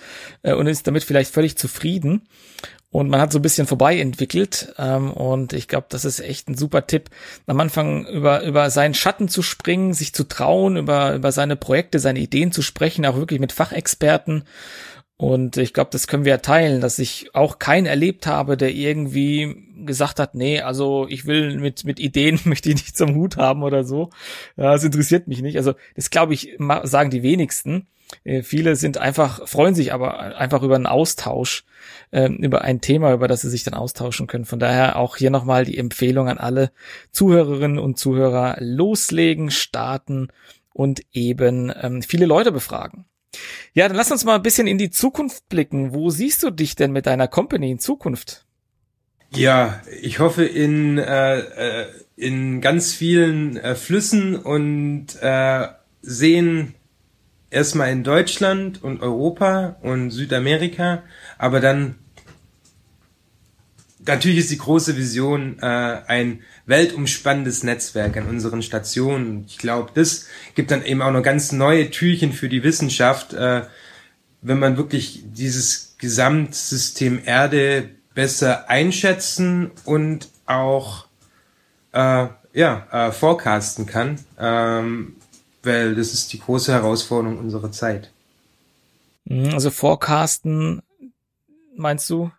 äh, 0.42 0.54
und 0.54 0.68
ist 0.68 0.86
damit 0.86 1.02
vielleicht 1.02 1.34
völlig 1.34 1.58
zufrieden. 1.58 2.28
Und 2.92 3.08
man 3.08 3.22
hat 3.22 3.32
so 3.32 3.38
ein 3.38 3.42
bisschen 3.42 3.66
vorbei 3.66 3.98
entwickelt. 3.98 4.74
Ähm, 4.78 5.10
und 5.10 5.54
ich 5.54 5.66
glaube, 5.66 5.86
das 5.88 6.04
ist 6.04 6.20
echt 6.20 6.48
ein 6.48 6.56
super 6.56 6.86
Tipp, 6.86 7.08
am 7.46 7.58
Anfang 7.58 8.06
über, 8.06 8.44
über 8.44 8.68
seinen 8.68 8.94
Schatten 8.94 9.28
zu 9.28 9.42
springen, 9.42 9.94
sich 9.94 10.14
zu 10.14 10.28
trauen, 10.28 10.76
über, 10.76 11.14
über 11.14 11.32
seine 11.32 11.56
Projekte, 11.56 11.98
seine 11.98 12.20
Ideen 12.20 12.52
zu 12.52 12.60
sprechen, 12.60 13.06
auch 13.06 13.16
wirklich 13.16 13.40
mit 13.40 13.50
Fachexperten. 13.50 14.44
Und 15.16 15.56
ich 15.56 15.72
glaube, 15.72 15.88
das 15.90 16.06
können 16.06 16.26
wir 16.26 16.42
teilen, 16.42 16.82
dass 16.82 16.98
ich 16.98 17.34
auch 17.34 17.58
keinen 17.58 17.86
erlebt 17.86 18.26
habe, 18.26 18.58
der 18.58 18.72
irgendwie 18.72 19.56
gesagt 19.86 20.18
hat, 20.18 20.34
nee, 20.34 20.60
also 20.60 21.06
ich 21.08 21.26
will 21.26 21.58
mit, 21.60 21.84
mit 21.84 21.98
Ideen 21.98 22.40
möchte 22.44 22.68
ich 22.68 22.74
nicht 22.74 22.96
zum 22.96 23.14
Hut 23.14 23.38
haben 23.38 23.62
oder 23.62 23.84
so. 23.84 24.10
Ja, 24.56 24.72
das 24.72 24.84
interessiert 24.84 25.28
mich 25.28 25.40
nicht. 25.40 25.56
Also 25.56 25.72
das 25.96 26.10
glaube 26.10 26.34
ich, 26.34 26.58
sagen 26.82 27.10
die 27.10 27.22
wenigsten. 27.22 27.86
Äh, 28.24 28.42
viele 28.42 28.76
sind 28.76 28.98
einfach, 28.98 29.46
freuen 29.48 29.74
sich 29.74 29.92
aber 29.92 30.36
einfach 30.36 30.62
über 30.62 30.76
einen 30.76 30.86
Austausch, 30.86 31.64
äh, 32.10 32.28
über 32.28 32.62
ein 32.62 32.80
Thema, 32.80 33.12
über 33.12 33.28
das 33.28 33.42
sie 33.42 33.50
sich 33.50 33.64
dann 33.64 33.74
austauschen 33.74 34.26
können. 34.26 34.44
Von 34.44 34.58
daher 34.58 34.96
auch 34.96 35.16
hier 35.16 35.30
nochmal 35.30 35.64
die 35.64 35.78
Empfehlung 35.78 36.28
an 36.28 36.38
alle 36.38 36.72
Zuhörerinnen 37.10 37.78
und 37.78 37.98
Zuhörer, 37.98 38.56
loslegen, 38.60 39.50
starten 39.50 40.28
und 40.72 41.02
eben 41.12 41.72
ähm, 41.80 42.02
viele 42.02 42.26
Leute 42.26 42.52
befragen. 42.52 43.04
Ja, 43.72 43.88
dann 43.88 43.96
lass 43.96 44.12
uns 44.12 44.24
mal 44.24 44.36
ein 44.36 44.42
bisschen 44.42 44.66
in 44.66 44.78
die 44.78 44.90
Zukunft 44.90 45.48
blicken. 45.48 45.94
Wo 45.94 46.10
siehst 46.10 46.42
du 46.42 46.50
dich 46.50 46.76
denn 46.76 46.92
mit 46.92 47.06
deiner 47.06 47.28
Company 47.28 47.70
in 47.70 47.78
Zukunft? 47.78 48.44
Ja, 49.34 49.80
ich 50.02 50.18
hoffe 50.18 50.44
in, 50.44 50.98
äh, 50.98 51.38
äh 51.38 51.86
in 52.14 52.60
ganz 52.60 52.92
vielen 52.92 53.56
äh, 53.56 53.74
Flüssen 53.74 54.36
und 54.36 55.06
äh, 55.20 55.66
Seen 56.02 56.74
erstmal 57.52 57.90
in 57.90 58.02
Deutschland 58.02 58.82
und 58.82 59.02
Europa 59.02 59.76
und 59.82 60.10
Südamerika, 60.10 61.02
aber 61.38 61.60
dann 61.60 61.96
natürlich 64.06 64.38
ist 64.38 64.50
die 64.50 64.58
große 64.58 64.96
Vision 64.96 65.58
äh, 65.60 65.66
ein 65.66 66.40
weltumspannendes 66.66 67.62
Netzwerk 67.62 68.16
an 68.16 68.28
unseren 68.28 68.62
Stationen. 68.62 69.44
Ich 69.46 69.58
glaube, 69.58 69.90
das 69.94 70.26
gibt 70.54 70.70
dann 70.70 70.84
eben 70.84 71.02
auch 71.02 71.12
noch 71.12 71.22
ganz 71.22 71.52
neue 71.52 71.90
Türchen 71.90 72.32
für 72.32 72.48
die 72.48 72.62
Wissenschaft, 72.62 73.32
äh, 73.32 73.62
wenn 74.40 74.58
man 74.58 74.76
wirklich 74.76 75.22
dieses 75.24 75.96
Gesamtsystem 75.98 77.20
Erde 77.24 77.90
besser 78.14 78.68
einschätzen 78.68 79.70
und 79.84 80.28
auch 80.46 81.06
äh, 81.92 82.26
ja 82.54 82.86
äh, 82.90 83.12
forecasten 83.12 83.86
kann. 83.86 84.18
Ähm, 84.38 85.16
weil 85.62 85.94
das 85.94 86.12
ist 86.12 86.32
die 86.32 86.40
große 86.40 86.72
Herausforderung 86.72 87.38
unserer 87.38 87.72
Zeit. 87.72 88.10
Mhm, 89.24 89.54
also 89.54 89.70
Forecasten, 89.70 90.82
meinst 91.76 92.08
du? 92.10 92.30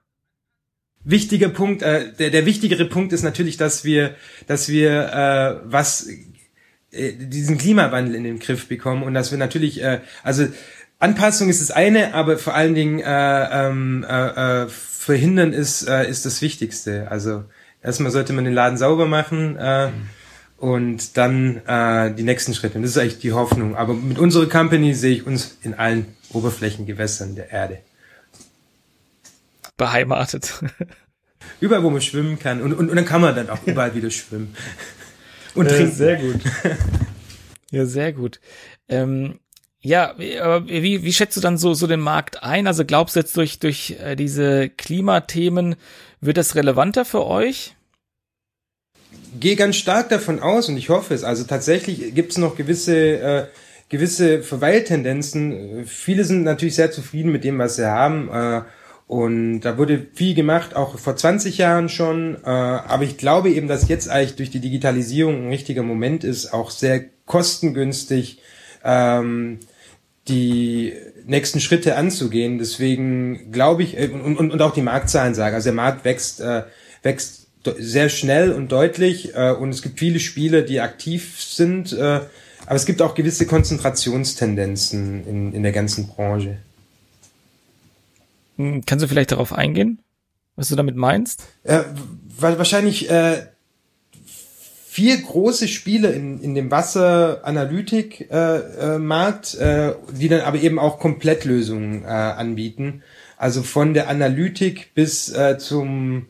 Wichtiger 1.06 1.50
Punkt, 1.50 1.82
äh, 1.82 2.14
der, 2.14 2.30
der 2.30 2.46
wichtigere 2.46 2.86
Punkt 2.86 3.12
ist 3.12 3.24
natürlich, 3.24 3.58
dass 3.58 3.84
wir, 3.84 4.16
dass 4.48 4.70
wir 4.70 4.92
äh, 4.92 5.60
was 5.66 6.08
äh, 6.92 7.14
diesen 7.14 7.58
Klimawandel 7.58 8.16
in 8.16 8.24
den 8.24 8.40
Griff 8.40 8.68
bekommen 8.68 9.04
und 9.04 9.14
dass 9.14 9.32
wir 9.32 9.38
natürlich, 9.38 9.82
äh, 9.82 10.00
also 10.24 10.48
Anpassung 11.00 11.50
ist 11.50 11.62
das 11.62 11.72
eine, 11.72 12.14
aber 12.14 12.38
vor 12.38 12.54
allen 12.54 12.76
Dingen 12.76 13.00
äh, 13.00 13.68
ähm, 13.68 14.06
äh, 14.08 14.64
äh, 14.64 14.70
verhindern 14.70 15.52
ist 15.52 15.86
äh, 15.86 16.10
ist 16.10 16.26
das 16.26 16.42
Wichtigste. 16.42 17.12
Also 17.12 17.44
erstmal 17.82 18.12
sollte 18.12 18.32
man 18.32 18.46
den 18.46 18.54
Laden 18.54 18.78
sauber 18.78 19.06
machen. 19.06 19.58
Äh, 19.58 19.88
mhm 19.88 20.10
und 20.64 21.18
dann 21.18 21.58
äh, 21.68 22.16
die 22.16 22.24
nächsten 22.24 22.54
Schritte. 22.54 22.78
Und 22.78 22.84
das 22.84 22.92
ist 22.92 22.98
eigentlich 22.98 23.20
die 23.20 23.34
Hoffnung. 23.34 23.76
Aber 23.76 23.94
mit 23.94 24.18
unserer 24.18 24.48
Company 24.48 24.94
sehe 24.94 25.12
ich 25.12 25.28
uns 25.28 25.58
in 25.62 25.74
allen 25.74 26.16
Oberflächengewässern 26.32 27.36
der 27.36 27.52
Erde. 27.52 27.80
Beheimatet. 29.76 30.64
Überall, 31.60 31.84
wo 31.84 31.90
man 31.90 32.00
schwimmen 32.00 32.40
kann. 32.40 32.62
Und, 32.62 32.72
und, 32.72 32.90
und 32.90 32.96
dann 32.96 33.04
kann 33.04 33.20
man 33.20 33.36
dann 33.36 33.50
auch 33.50 33.60
überall 33.66 33.94
wieder 33.94 34.10
schwimmen. 34.10 34.56
Und 35.54 35.66
äh, 35.66 35.76
trinken. 35.76 35.96
Sehr 35.96 36.16
gut. 36.16 36.42
ja, 37.72 37.86
sehr 37.86 38.14
gut. 38.14 38.40
Ähm, 38.88 39.40
ja, 39.82 40.16
wie, 40.18 41.04
wie 41.04 41.14
schätzt 41.14 41.36
du 41.36 41.42
dann 41.42 41.58
so, 41.58 41.74
so 41.74 41.88
den 41.88 42.00
Markt 42.00 42.42
ein? 42.42 42.68
Also 42.68 42.86
glaubst 42.86 43.18
du 43.18 43.20
jetzt 43.20 43.36
durch, 43.36 43.60
durch 43.60 43.98
äh, 44.00 44.16
diese 44.16 44.70
Klimathemen 44.70 45.76
wird 46.22 46.38
das 46.38 46.56
relevanter 46.56 47.04
für 47.04 47.26
euch? 47.26 47.76
Gehe 49.40 49.56
ganz 49.56 49.76
stark 49.76 50.10
davon 50.10 50.40
aus 50.40 50.70
und 50.70 50.78
ich 50.78 50.90
hoffe 50.90 51.14
es. 51.14 51.24
Also 51.24 51.44
tatsächlich 51.44 52.14
gibt 52.14 52.32
es 52.32 52.38
noch 52.38 52.56
gewisse 52.56 52.96
äh, 52.96 53.46
gewisse 53.94 54.42
Verweiltendenzen. 54.42 55.86
Viele 55.86 56.24
sind 56.24 56.44
natürlich 56.44 56.76
sehr 56.76 56.92
zufrieden 56.92 57.32
mit 57.32 57.44
dem, 57.44 57.60
was 57.60 57.76
sie 57.76 57.88
haben. 57.88 58.28
Äh, 58.32 58.62
und 59.06 59.62
da 59.62 59.78
wurde 59.78 60.08
viel 60.16 60.34
gemacht, 60.34 60.76
auch 60.76 60.98
vor 60.98 61.16
20 61.16 61.60
Jahren 61.60 61.90
schon. 61.90 62.38
Äh, 62.44 62.50
aber 62.50 63.04
ich 63.04 63.18
glaube 63.18 63.52
eben, 63.52 63.68
dass 63.68 63.88
jetzt 63.88 64.10
eigentlich 64.10 64.36
durch 64.36 64.50
die 64.50 64.62
Digitalisierung 64.62 65.46
ein 65.46 65.50
richtiger 65.50 65.84
Moment 65.84 66.24
ist, 66.24 66.54
auch 66.54 66.72
sehr 66.72 67.06
kostengünstig 67.28 68.42
ähm, 68.84 69.60
die 70.28 70.94
nächsten 71.26 71.60
Schritte 71.60 71.96
anzugehen. 71.96 72.58
Deswegen 72.58 73.52
glaube 73.52 73.84
ich, 73.84 73.96
äh, 74.00 74.10
und, 74.10 74.38
und, 74.38 74.52
und 74.52 74.62
auch 74.64 74.74
die 74.74 74.82
Marktzahlen 74.82 75.36
sagen, 75.36 75.54
also 75.54 75.66
der 75.66 75.74
Markt 75.74 76.04
wächst, 76.04 76.42
äh, 76.42 76.64
wächst 77.04 77.43
sehr 77.78 78.10
schnell 78.10 78.52
und 78.52 78.72
deutlich 78.72 79.36
äh, 79.36 79.52
und 79.52 79.70
es 79.70 79.82
gibt 79.82 80.00
viele 80.00 80.20
Spiele, 80.20 80.64
die 80.64 80.82
aktiv 80.82 81.42
sind, 81.42 81.94
äh, 81.94 82.22
aber 82.66 82.76
es 82.76 82.86
gibt 82.86 83.02
auch 83.02 83.16
gewisse 83.16 83.46
Konzentrationstendenzen 83.46 85.28
in, 85.28 85.54
in 85.54 85.64
der 85.64 85.72
ganzen 85.72 86.08
Branche. 86.08 86.58
Hm, 88.58 88.84
kannst 88.86 89.04
du 89.04 89.08
vielleicht 89.08 89.32
darauf 89.32 89.54
eingehen, 89.54 90.00
was 90.56 90.70
du 90.70 90.76
damit 90.76 90.96
meinst? 90.96 91.44
Äh, 91.64 91.84
weil 92.38 92.58
wahrscheinlich 92.58 93.10
äh, 93.10 93.48
vier 94.94 95.22
große 95.22 95.68
Spiele 95.68 96.12
in, 96.12 96.40
in 96.42 96.54
dem 96.54 96.70
Wasseranalytik-Markt, 96.70 99.58
äh, 99.60 99.90
äh, 99.90 99.96
die 100.12 100.30
dann 100.30 100.42
aber 100.42 100.60
eben 100.60 100.78
auch 100.78 101.00
Komplettlösungen 101.00 102.04
äh, 102.04 102.08
anbieten. 102.08 103.02
Also 103.38 103.64
von 103.64 103.96
der 103.96 104.08
Analytik 104.08 104.94
bis 104.94 105.34
äh, 105.34 105.58
zum 105.58 106.28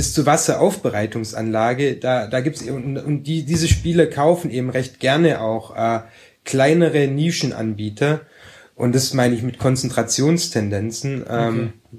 bis 0.00 0.14
zur 0.14 0.24
Wasseraufbereitungsanlage, 0.24 1.96
da, 1.96 2.26
da 2.26 2.40
gibt's 2.40 2.62
und, 2.62 2.96
und 2.96 3.24
die, 3.24 3.44
diese 3.44 3.68
Spiele 3.68 4.08
kaufen 4.08 4.50
eben 4.50 4.70
recht 4.70 4.98
gerne 4.98 5.42
auch 5.42 5.76
äh, 5.76 6.00
kleinere 6.42 7.06
Nischenanbieter. 7.06 8.22
Und 8.76 8.94
das 8.94 9.12
meine 9.12 9.34
ich 9.34 9.42
mit 9.42 9.58
Konzentrationstendenzen. 9.58 11.26
Ähm, 11.28 11.74
okay. 11.90 11.98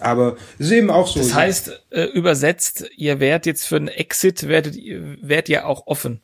Aber 0.00 0.36
es 0.58 0.66
ist 0.66 0.72
eben 0.72 0.90
auch 0.90 1.06
so. 1.06 1.20
Das 1.20 1.32
heißt, 1.32 1.80
äh, 1.88 2.04
übersetzt, 2.04 2.84
ihr 2.98 3.18
wärt 3.18 3.46
jetzt 3.46 3.64
für 3.64 3.76
einen 3.76 3.88
Exit, 3.88 4.46
werdet, 4.46 4.76
wärt 4.76 5.48
ihr 5.48 5.66
auch 5.66 5.86
offen? 5.86 6.20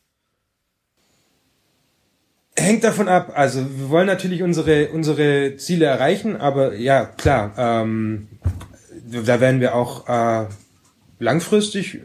Hängt 2.55 2.85
davon 2.85 3.09
ab. 3.09 3.33
Also 3.35 3.61
wir 3.61 3.89
wollen 3.89 4.07
natürlich 4.07 4.43
unsere, 4.43 4.89
unsere 4.89 5.57
Ziele 5.57 5.87
erreichen, 5.87 6.37
aber 6.37 6.75
ja, 6.75 7.07
klar, 7.07 7.55
ähm, 7.57 8.29
da 9.11 9.41
werden 9.41 9.63
wir 9.63 9.75
auch 9.75 10.07
äh, 10.07 10.49
langfristig 11.19 12.01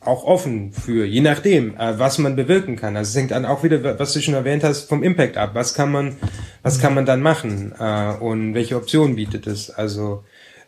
auch 0.00 0.24
offen 0.24 0.72
für, 0.72 1.04
je 1.04 1.20
nachdem, 1.20 1.76
äh, 1.76 1.98
was 1.98 2.18
man 2.18 2.36
bewirken 2.36 2.76
kann. 2.76 2.96
Also 2.96 3.10
es 3.10 3.16
hängt 3.16 3.32
dann 3.32 3.44
auch 3.44 3.64
wieder, 3.64 3.98
was 3.98 4.12
du 4.12 4.20
schon 4.20 4.34
erwähnt 4.34 4.62
hast, 4.62 4.88
vom 4.88 5.02
Impact 5.02 5.36
ab. 5.36 5.50
Was 5.54 5.74
kann 5.74 5.90
man, 5.90 6.16
was 6.62 6.80
kann 6.80 6.94
man 6.94 7.06
dann 7.06 7.22
machen 7.22 7.74
äh, 7.78 8.12
und 8.12 8.54
welche 8.54 8.76
Optionen 8.76 9.16
bietet 9.16 9.46
es? 9.46 9.70
Also 9.70 10.22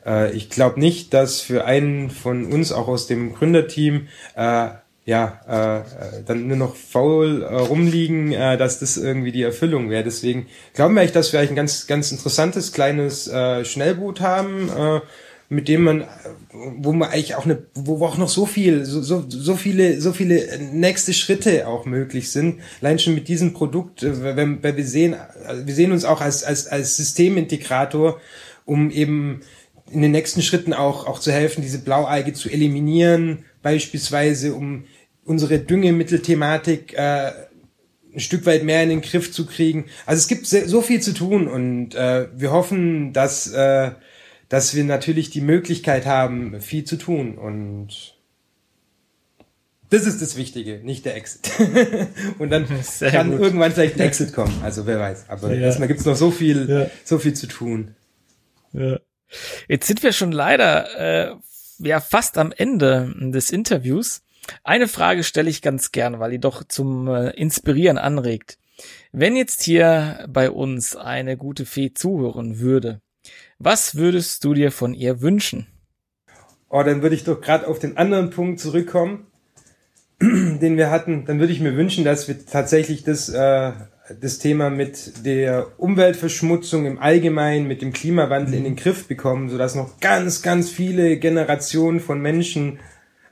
äh, 0.04 0.32
ich 0.32 0.50
glaube 0.50 0.80
nicht, 0.80 1.14
dass 1.14 1.40
für 1.40 1.64
einen 1.64 2.10
von 2.10 2.46
uns, 2.46 2.72
auch 2.72 2.88
aus 2.88 3.06
dem 3.06 3.34
Gründerteam, 3.34 4.08
ja, 5.08 5.40
äh, 5.48 6.22
dann 6.26 6.48
nur 6.48 6.58
noch 6.58 6.76
faul 6.76 7.42
äh, 7.42 7.54
rumliegen, 7.54 8.30
äh, 8.30 8.58
dass 8.58 8.78
das 8.78 8.98
irgendwie 8.98 9.32
die 9.32 9.42
Erfüllung 9.42 9.88
wäre. 9.88 10.04
Deswegen 10.04 10.48
glauben 10.74 10.94
wir 10.94 11.00
eigentlich, 11.00 11.12
dass 11.12 11.32
wir 11.32 11.40
eigentlich 11.40 11.52
ein 11.52 11.56
ganz, 11.56 11.86
ganz 11.86 12.12
interessantes 12.12 12.74
kleines 12.74 13.26
äh, 13.26 13.64
Schnellboot 13.64 14.20
haben, 14.20 14.68
äh, 14.68 15.00
mit 15.50 15.68
dem 15.68 15.82
man, 15.82 16.04
wo 16.52 16.92
man 16.92 17.08
eigentlich 17.08 17.34
auch 17.34 17.46
eine, 17.46 17.62
wo 17.74 18.04
auch 18.04 18.18
noch 18.18 18.28
so 18.28 18.44
viel, 18.44 18.84
so, 18.84 19.00
so, 19.00 19.24
so 19.28 19.56
viele, 19.56 20.00
so 20.00 20.12
viele 20.12 20.58
nächste 20.72 21.14
Schritte 21.14 21.66
auch 21.66 21.86
möglich 21.86 22.30
sind. 22.30 22.60
Allein 22.82 22.98
schon 22.98 23.14
mit 23.14 23.28
diesem 23.28 23.54
Produkt, 23.54 24.02
äh, 24.02 24.36
wenn, 24.36 24.62
wenn 24.62 24.76
wir 24.76 24.86
sehen, 24.86 25.16
wir 25.64 25.74
sehen 25.74 25.92
uns 25.92 26.04
auch 26.04 26.20
als, 26.20 26.44
als, 26.44 26.66
als 26.66 26.96
Systemintegrator, 26.96 28.20
um 28.66 28.90
eben 28.90 29.40
in 29.90 30.02
den 30.02 30.10
nächsten 30.10 30.42
Schritten 30.42 30.74
auch, 30.74 31.06
auch 31.06 31.18
zu 31.18 31.32
helfen, 31.32 31.62
diese 31.62 31.78
Blaualge 31.78 32.34
zu 32.34 32.50
eliminieren, 32.50 33.44
beispielsweise, 33.62 34.52
um 34.52 34.84
unsere 35.24 35.58
Düngemittelthematik 35.58 36.92
äh, 36.94 37.32
ein 38.14 38.20
Stück 38.20 38.44
weit 38.44 38.64
mehr 38.64 38.82
in 38.82 38.90
den 38.90 39.00
Griff 39.00 39.32
zu 39.32 39.46
kriegen. 39.46 39.86
Also 40.04 40.20
es 40.20 40.28
gibt 40.28 40.46
so 40.46 40.82
viel 40.82 41.00
zu 41.00 41.14
tun 41.14 41.48
und 41.48 41.94
äh, 41.94 42.26
wir 42.36 42.50
hoffen, 42.50 43.12
dass, 43.14 43.50
äh, 43.50 43.92
dass 44.48 44.74
wir 44.74 44.84
natürlich 44.84 45.30
die 45.30 45.40
Möglichkeit 45.40 46.06
haben, 46.06 46.60
viel 46.60 46.84
zu 46.84 46.96
tun 46.96 47.36
und 47.36 48.14
das 49.90 50.06
ist 50.06 50.20
das 50.20 50.36
Wichtige, 50.36 50.80
nicht 50.84 51.06
der 51.06 51.16
Exit. 51.16 51.50
und 52.38 52.50
dann 52.50 52.66
Sehr 52.82 53.10
kann 53.10 53.30
gut. 53.30 53.40
irgendwann 53.40 53.72
vielleicht 53.72 53.94
ein 53.96 54.06
Exit 54.06 54.34
kommen. 54.34 54.60
Also 54.62 54.86
wer 54.86 55.00
weiß. 55.00 55.26
Aber 55.28 55.52
ja. 55.54 55.62
erstmal 55.62 55.88
gibt's 55.88 56.04
noch 56.04 56.16
so 56.16 56.30
viel, 56.30 56.68
ja. 56.68 56.90
so 57.04 57.18
viel 57.18 57.32
zu 57.32 57.46
tun. 57.46 57.94
Ja. 58.72 58.98
Jetzt 59.66 59.86
sind 59.86 60.02
wir 60.02 60.12
schon 60.12 60.32
leider 60.32 61.30
äh, 61.30 61.34
ja 61.78 62.00
fast 62.00 62.36
am 62.36 62.52
Ende 62.52 63.14
des 63.18 63.50
Interviews. 63.50 64.22
Eine 64.62 64.88
Frage 64.88 65.24
stelle 65.24 65.50
ich 65.50 65.62
ganz 65.62 65.90
gern, 65.92 66.20
weil 66.20 66.32
die 66.32 66.38
doch 66.38 66.64
zum 66.64 67.08
äh, 67.08 67.30
Inspirieren 67.30 67.98
anregt. 67.98 68.58
Wenn 69.12 69.36
jetzt 69.36 69.62
hier 69.62 70.26
bei 70.28 70.50
uns 70.50 70.96
eine 70.96 71.36
gute 71.36 71.66
Fee 71.66 71.92
zuhören 71.92 72.58
würde, 72.58 73.00
was 73.58 73.96
würdest 73.96 74.44
du 74.44 74.54
dir 74.54 74.70
von 74.72 74.94
ihr 74.94 75.20
wünschen? 75.20 75.66
Oh, 76.68 76.82
dann 76.82 77.02
würde 77.02 77.14
ich 77.14 77.24
doch 77.24 77.40
gerade 77.40 77.66
auf 77.66 77.78
den 77.78 77.96
anderen 77.96 78.30
Punkt 78.30 78.60
zurückkommen, 78.60 79.26
den 80.20 80.76
wir 80.76 80.90
hatten. 80.90 81.24
Dann 81.24 81.40
würde 81.40 81.52
ich 81.52 81.60
mir 81.60 81.76
wünschen, 81.76 82.04
dass 82.04 82.28
wir 82.28 82.44
tatsächlich 82.46 83.04
das 83.04 83.28
äh, 83.28 83.72
das 84.20 84.38
Thema 84.38 84.70
mit 84.70 85.24
der 85.24 85.66
Umweltverschmutzung 85.78 86.86
im 86.86 86.98
Allgemeinen, 86.98 87.66
mit 87.66 87.82
dem 87.82 87.92
Klimawandel 87.92 88.54
in 88.54 88.64
den 88.64 88.72
mhm. 88.72 88.76
Griff 88.76 89.06
bekommen, 89.06 89.48
sodass 89.48 89.74
noch 89.74 90.00
ganz, 90.00 90.42
ganz 90.42 90.70
viele 90.70 91.18
Generationen 91.18 92.00
von 92.00 92.20
Menschen 92.20 92.78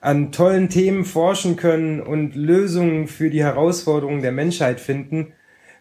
an 0.01 0.33
tollen 0.33 0.69
Themen 0.69 1.05
forschen 1.05 1.57
können 1.57 2.01
und 2.01 2.37
Lösungen 2.37 3.09
für 3.09 3.31
die 3.31 3.43
Herausforderungen 3.43 4.23
der 4.23 4.33
Menschheit 4.33 4.81
finden. 4.81 5.33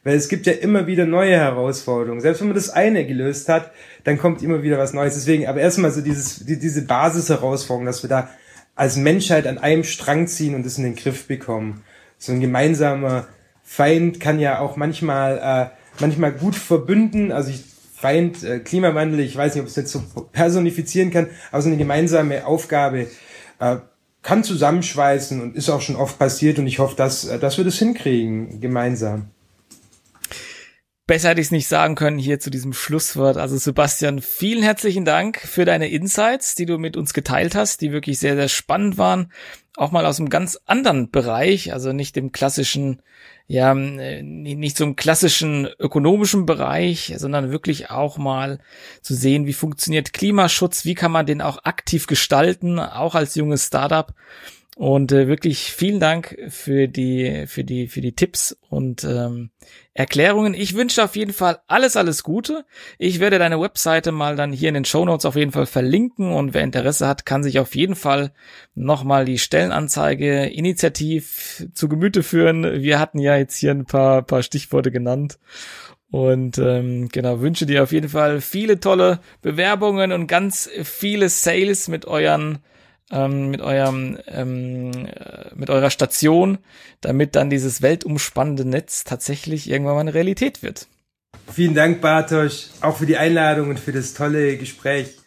Weil 0.06 0.16
es 0.16 0.30
gibt 0.30 0.46
ja 0.46 0.54
immer 0.54 0.86
wieder 0.86 1.06
neue 1.06 1.36
Herausforderungen. 1.36 2.22
Selbst 2.22 2.40
wenn 2.40 2.50
man 2.50 2.56
das 2.56 2.70
eine 2.70 3.08
gelöst 3.08 3.50
hat, 3.50 3.72
dann 4.04 4.20
kommt 4.20 4.44
immer 4.44 4.62
wieder 4.62 4.78
was 4.78 4.94
Neues. 4.94 5.16
Deswegen, 5.16 5.48
aber 5.48 5.60
erstmal 5.60 5.92
so 5.92 6.02
dieses, 6.02 6.46
die, 6.46 6.60
diese 6.60 6.86
Basisherausforderung, 6.86 7.88
dass 7.88 8.04
wir 8.04 8.10
da 8.10 8.30
als 8.76 8.98
Menschheit 8.98 9.48
an 9.48 9.58
einem 9.58 9.84
Strang 9.84 10.28
ziehen 10.28 10.54
und 10.54 10.64
es 10.64 10.78
in 10.78 10.84
den 10.84 10.96
Griff 10.96 11.26
bekommen. 11.26 11.84
So 12.20 12.32
ein 12.32 12.40
gemeinsamer 12.40 13.28
Feind 13.64 14.20
kann 14.20 14.40
ja 14.40 14.60
auch 14.60 14.76
manchmal, 14.76 15.72
äh, 15.74 16.02
manchmal 16.02 16.34
gut 16.34 16.56
verbünden. 16.56 17.32
Also 17.32 17.50
ich 17.50 17.64
Feind, 17.96 18.44
äh, 18.44 18.60
Klimawandel, 18.60 19.22
ich 19.22 19.36
weiß 19.36 19.56
nicht, 19.56 19.62
ob 19.62 19.68
ich 19.68 19.72
es 19.72 19.78
jetzt 19.78 19.92
so 19.92 20.02
personifizieren 20.32 21.10
kann, 21.10 21.30
aber 21.52 21.64
so 21.64 21.70
eine 21.70 21.78
gemeinsame 21.78 22.46
Aufgabe 22.46 23.08
äh, 23.58 23.78
kann 24.22 24.44
zusammenschweißen 24.44 25.42
und 25.42 25.56
ist 25.56 25.70
auch 25.70 25.82
schon 25.82 25.96
oft 25.96 26.20
passiert 26.20 26.60
und 26.60 26.68
ich 26.68 26.78
hoffe, 26.78 26.96
dass, 26.96 27.26
äh, 27.26 27.40
dass 27.40 27.58
wir 27.58 27.66
das 27.66 27.80
hinkriegen, 27.80 28.62
gemeinsam. 28.62 29.30
Besser 31.08 31.30
hätte 31.30 31.42
ich 31.42 31.48
es 31.48 31.52
nicht 31.52 31.68
sagen 31.68 31.94
können 31.94 32.18
hier 32.18 32.40
zu 32.40 32.50
diesem 32.50 32.74
Schlusswort. 32.74 33.38
Also 33.38 33.58
Sebastian, 33.58 34.22
vielen 34.22 34.64
herzlichen 34.64 35.06
Dank 35.06 35.38
für 35.38 35.64
deine 35.64 35.90
Insights, 35.90 36.56
die 36.56 36.66
du 36.66 36.80
mit 36.80 36.98
uns 36.98 37.14
geteilt 37.14 37.54
hast, 37.54 37.82
die 37.82 37.92
wirklich 37.92 38.18
sehr, 38.18 38.36
sehr 38.36 38.48
spannend 38.48 38.98
waren. 38.98 39.32
Auch 39.76 39.92
mal 39.92 40.06
aus 40.06 40.20
einem 40.20 40.30
ganz 40.30 40.60
anderen 40.66 41.12
Bereich, 41.12 41.74
also 41.74 41.94
nicht 41.94 42.16
dem 42.16 42.32
klassischen 42.32 43.02
ja 43.48 43.74
äh, 43.74 44.24
nicht 44.24 44.80
im 44.82 44.96
klassischen 44.96 45.68
ökonomischen 45.78 46.46
Bereich, 46.46 47.14
sondern 47.18 47.52
wirklich 47.52 47.92
auch 47.92 48.18
mal 48.18 48.60
zu 49.02 49.14
sehen, 49.14 49.46
wie 49.46 49.54
funktioniert 49.54 50.14
Klimaschutz, 50.14 50.86
wie 50.86 50.96
kann 50.96 51.12
man 51.12 51.26
den 51.26 51.42
auch 51.42 51.64
aktiv 51.64 52.08
gestalten, 52.08 52.80
auch 52.80 53.14
als 53.14 53.36
junges 53.36 53.68
Startup. 53.68 54.14
Und 54.78 55.14
äh, 55.14 55.30
wirklich 55.30 55.72
vielen 55.72 56.02
Dank 56.02 56.38
für 56.50 56.90
die, 56.90 57.46
für 57.48 57.64
die, 57.64 57.88
für 57.88 58.02
die 58.02 58.12
Tipps 58.12 58.58
und 58.70 59.06
ähm, 59.06 59.52
Erklärungen. 59.94 60.54
Ich 60.54 60.76
wünsche 60.76 61.02
auf 61.02 61.16
jeden 61.16 61.32
Fall 61.32 61.60
alles, 61.68 61.96
alles 61.96 62.24
Gute. 62.24 62.66
Ich 63.00 63.22
werde 63.22 63.40
deine 63.40 63.62
Webseite 63.62 64.12
mal 64.12 64.36
dann 64.36 64.52
hier 64.52 64.68
in 64.68 64.76
den 64.76 64.84
Show 64.84 65.06
Notes 65.06 65.26
auf 65.26 65.38
jeden 65.38 65.54
Fall 65.54 65.66
verlinken 65.66 66.30
und 66.30 66.54
wer 66.54 66.62
Interesse 66.62 67.08
hat, 67.08 67.26
kann 67.26 67.42
sich 67.42 67.58
auf 67.58 67.74
jeden 67.74 67.96
Fall 67.96 68.34
nochmal 68.74 69.24
die 69.24 69.38
Stellenanzeige 69.38 70.48
initiativ 70.48 71.66
zu 71.74 71.88
Gemüte 71.88 72.22
führen. 72.22 72.82
Wir 72.82 73.00
hatten 73.00 73.20
ja 73.20 73.38
jetzt 73.38 73.56
hier 73.56 73.72
ein 73.72 73.86
paar, 73.86 74.24
paar 74.24 74.44
Stichworte 74.44 74.92
genannt. 74.92 75.40
Und 76.12 76.58
ähm, 76.58 77.08
genau, 77.10 77.40
wünsche 77.40 77.66
dir 77.66 77.82
auf 77.82 77.94
jeden 77.94 78.10
Fall 78.10 78.42
viele 78.42 78.82
tolle 78.82 79.22
Bewerbungen 79.42 80.12
und 80.12 80.28
ganz 80.28 80.70
viele 80.84 81.30
Sales 81.30 81.88
mit 81.88 82.06
euren 82.06 82.60
ähm, 83.12 83.50
mit 83.50 83.62
eurem 83.62 84.18
ähm, 84.28 84.92
äh, 85.08 85.54
mit 85.56 85.70
eurer 85.70 85.90
Station, 85.90 86.58
damit 87.02 87.36
dann 87.36 87.50
dieses 87.50 87.82
weltumspannende 87.82 88.66
Netz 88.66 89.04
tatsächlich 89.04 89.70
irgendwann 89.70 89.96
mal 89.96 90.02
eine 90.02 90.14
Realität 90.14 90.64
wird. 90.64 90.88
Vielen 91.52 91.76
Dank, 91.76 92.02
Bartosz, 92.02 92.72
auch 92.82 92.98
für 92.98 93.06
die 93.06 93.18
Einladung 93.18 93.70
und 93.70 93.80
für 93.80 93.92
das 93.92 94.14
tolle 94.14 94.58
Gespräch. 94.58 95.18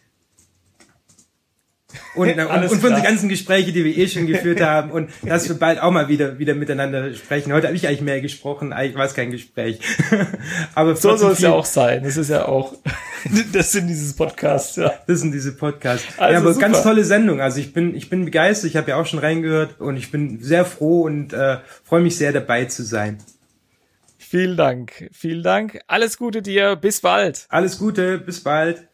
Und, 2.15 2.29
und, 2.29 2.39
und 2.39 2.69
für 2.79 2.87
unsere 2.87 3.01
ganzen 3.01 3.29
Gespräche, 3.29 3.71
die 3.71 3.83
wir 3.83 3.97
eh 3.97 4.07
schon 4.07 4.27
geführt 4.27 4.61
haben 4.61 4.91
und 4.91 5.09
dass 5.23 5.49
wir 5.49 5.57
bald 5.57 5.81
auch 5.81 5.89
mal 5.89 6.07
wieder, 6.07 6.37
wieder 6.37 6.53
miteinander 6.53 7.13
sprechen. 7.15 7.51
Heute 7.51 7.67
habe 7.67 7.75
ich 7.75 7.87
eigentlich 7.87 8.01
mehr 8.01 8.21
gesprochen, 8.21 8.73
eigentlich 8.73 8.95
war 8.95 9.05
es 9.05 9.15
kein 9.15 9.31
Gespräch. 9.31 9.79
Aber 10.75 10.95
so 10.95 11.15
soll 11.15 11.31
es 11.31 11.39
ja 11.39 11.51
auch 11.51 11.65
sein. 11.65 12.03
Das 12.03 12.17
ist 12.17 12.29
ja 12.29 12.45
auch, 12.45 12.75
das 13.53 13.71
sind 13.71 13.87
dieses 13.87 14.13
Podcasts, 14.13 14.75
ja. 14.75 14.93
Das 15.07 15.21
sind 15.21 15.31
diese 15.31 15.53
Podcasts. 15.53 16.07
Also 16.17 16.33
ja, 16.33 16.39
aber 16.39 16.53
super. 16.53 16.67
ganz 16.67 16.83
tolle 16.83 17.03
Sendung. 17.03 17.41
Also 17.41 17.59
ich 17.59 17.73
bin, 17.73 17.95
ich 17.95 18.09
bin 18.09 18.25
begeistert. 18.25 18.69
Ich 18.69 18.77
habe 18.77 18.91
ja 18.91 18.97
auch 18.97 19.05
schon 19.05 19.19
reingehört 19.19 19.79
und 19.79 19.97
ich 19.97 20.11
bin 20.11 20.41
sehr 20.41 20.65
froh 20.65 21.01
und 21.01 21.33
äh, 21.33 21.57
freue 21.83 22.01
mich 22.01 22.17
sehr 22.17 22.31
dabei 22.31 22.65
zu 22.65 22.83
sein. 22.83 23.17
Vielen 24.17 24.57
Dank. 24.57 25.09
Vielen 25.11 25.41
Dank. 25.41 25.79
Alles 25.87 26.17
Gute 26.17 26.41
dir. 26.43 26.75
Bis 26.75 27.01
bald. 27.01 27.47
Alles 27.49 27.79
Gute. 27.79 28.19
Bis 28.19 28.43
bald. 28.43 28.87